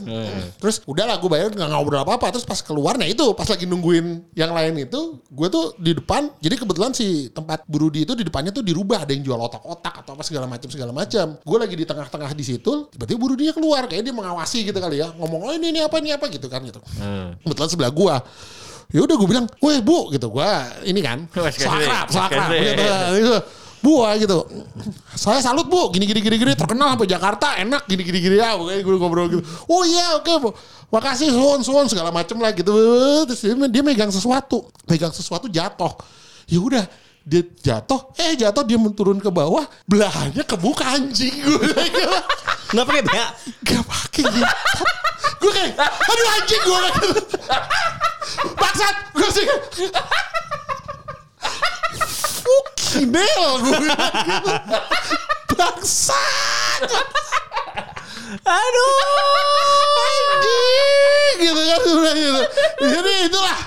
[0.57, 2.27] Terus udahlah gue bayar nggak ngobrol apa apa.
[2.33, 6.33] Terus pas keluarnya itu pas lagi nungguin yang lain itu gue tuh di depan.
[6.41, 10.17] Jadi kebetulan si tempat burudi itu di depannya tuh dirubah ada yang jual otak-otak atau
[10.17, 11.37] apa segala macam segala macam.
[11.45, 12.89] Gue lagi di tengah-tengah di situ.
[12.89, 15.13] Tiba-tiba burudinya keluar kayak dia mengawasi gitu kali ya.
[15.13, 16.81] Ngomong oh ini ini apa ini apa gitu kan gitu.
[17.45, 18.15] Kebetulan sebelah gue.
[18.89, 20.33] Ya udah gue bilang, "Weh, Bu," gitu.
[20.33, 21.29] Gua ini kan.
[21.85, 22.49] Sakrap, sakrap
[23.21, 23.37] gitu.
[23.79, 24.43] Bu ah, gitu.
[25.15, 28.59] Saya salut bu, gini gini gini gini terkenal sampai Jakarta enak gini gini gini ya.
[28.59, 29.43] Pokoknya gue ngobrol gitu.
[29.71, 30.49] Oh iya oke bu.
[30.91, 32.73] Makasih suon suon segala macem lah gitu.
[33.29, 35.95] Terus dia, dia megang sesuatu, megang sesuatu jatuh.
[36.51, 36.83] Ya udah
[37.29, 41.61] dia jatuh, eh jatuh dia turun ke bawah, belahannya kebuka anjing gue.
[42.73, 43.27] Nggak pakai bea.
[43.63, 44.53] Gak pakai gitu.
[45.39, 46.81] Gue kayak, aduh anjing gue.
[48.59, 49.47] Bangsat, gue sih.
[52.49, 54.49] Fukinel gue bilang gitu.
[55.53, 56.89] Bangsat.
[58.41, 58.93] Aduh.
[60.01, 62.41] Anjing gitu kan gue bilang gitu.
[62.81, 63.59] Jadi itulah.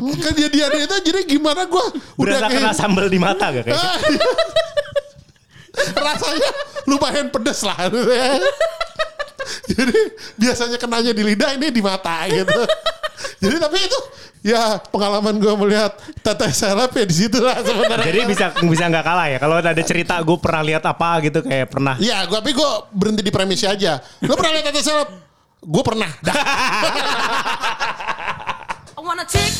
[0.00, 1.84] Kejadian itu jadi gimana gue
[2.16, 3.76] udah Berasa kena kayak sambal di mata gak kayak?
[6.06, 6.50] rasanya
[6.88, 7.76] lumayan pedes lah.
[9.70, 9.98] Jadi
[10.40, 12.62] biasanya kenanya di lidah ini di mata gitu.
[13.40, 13.98] Jadi tapi itu
[14.40, 15.92] ya pengalaman gue melihat
[16.24, 18.06] teteh seleb ya di situ lah sebenarnya.
[18.08, 19.38] Jadi bisa bisa nggak kalah ya.
[19.40, 21.94] Kalau ada cerita gue pernah lihat apa gitu kayak pernah.
[22.00, 24.00] Iya, gua tapi gue berhenti di premisnya aja.
[24.24, 25.08] Lo pernah lihat teteh seleb?
[25.60, 26.10] Gue pernah.
[26.24, 26.36] Dah.
[28.96, 29.52] I wanna take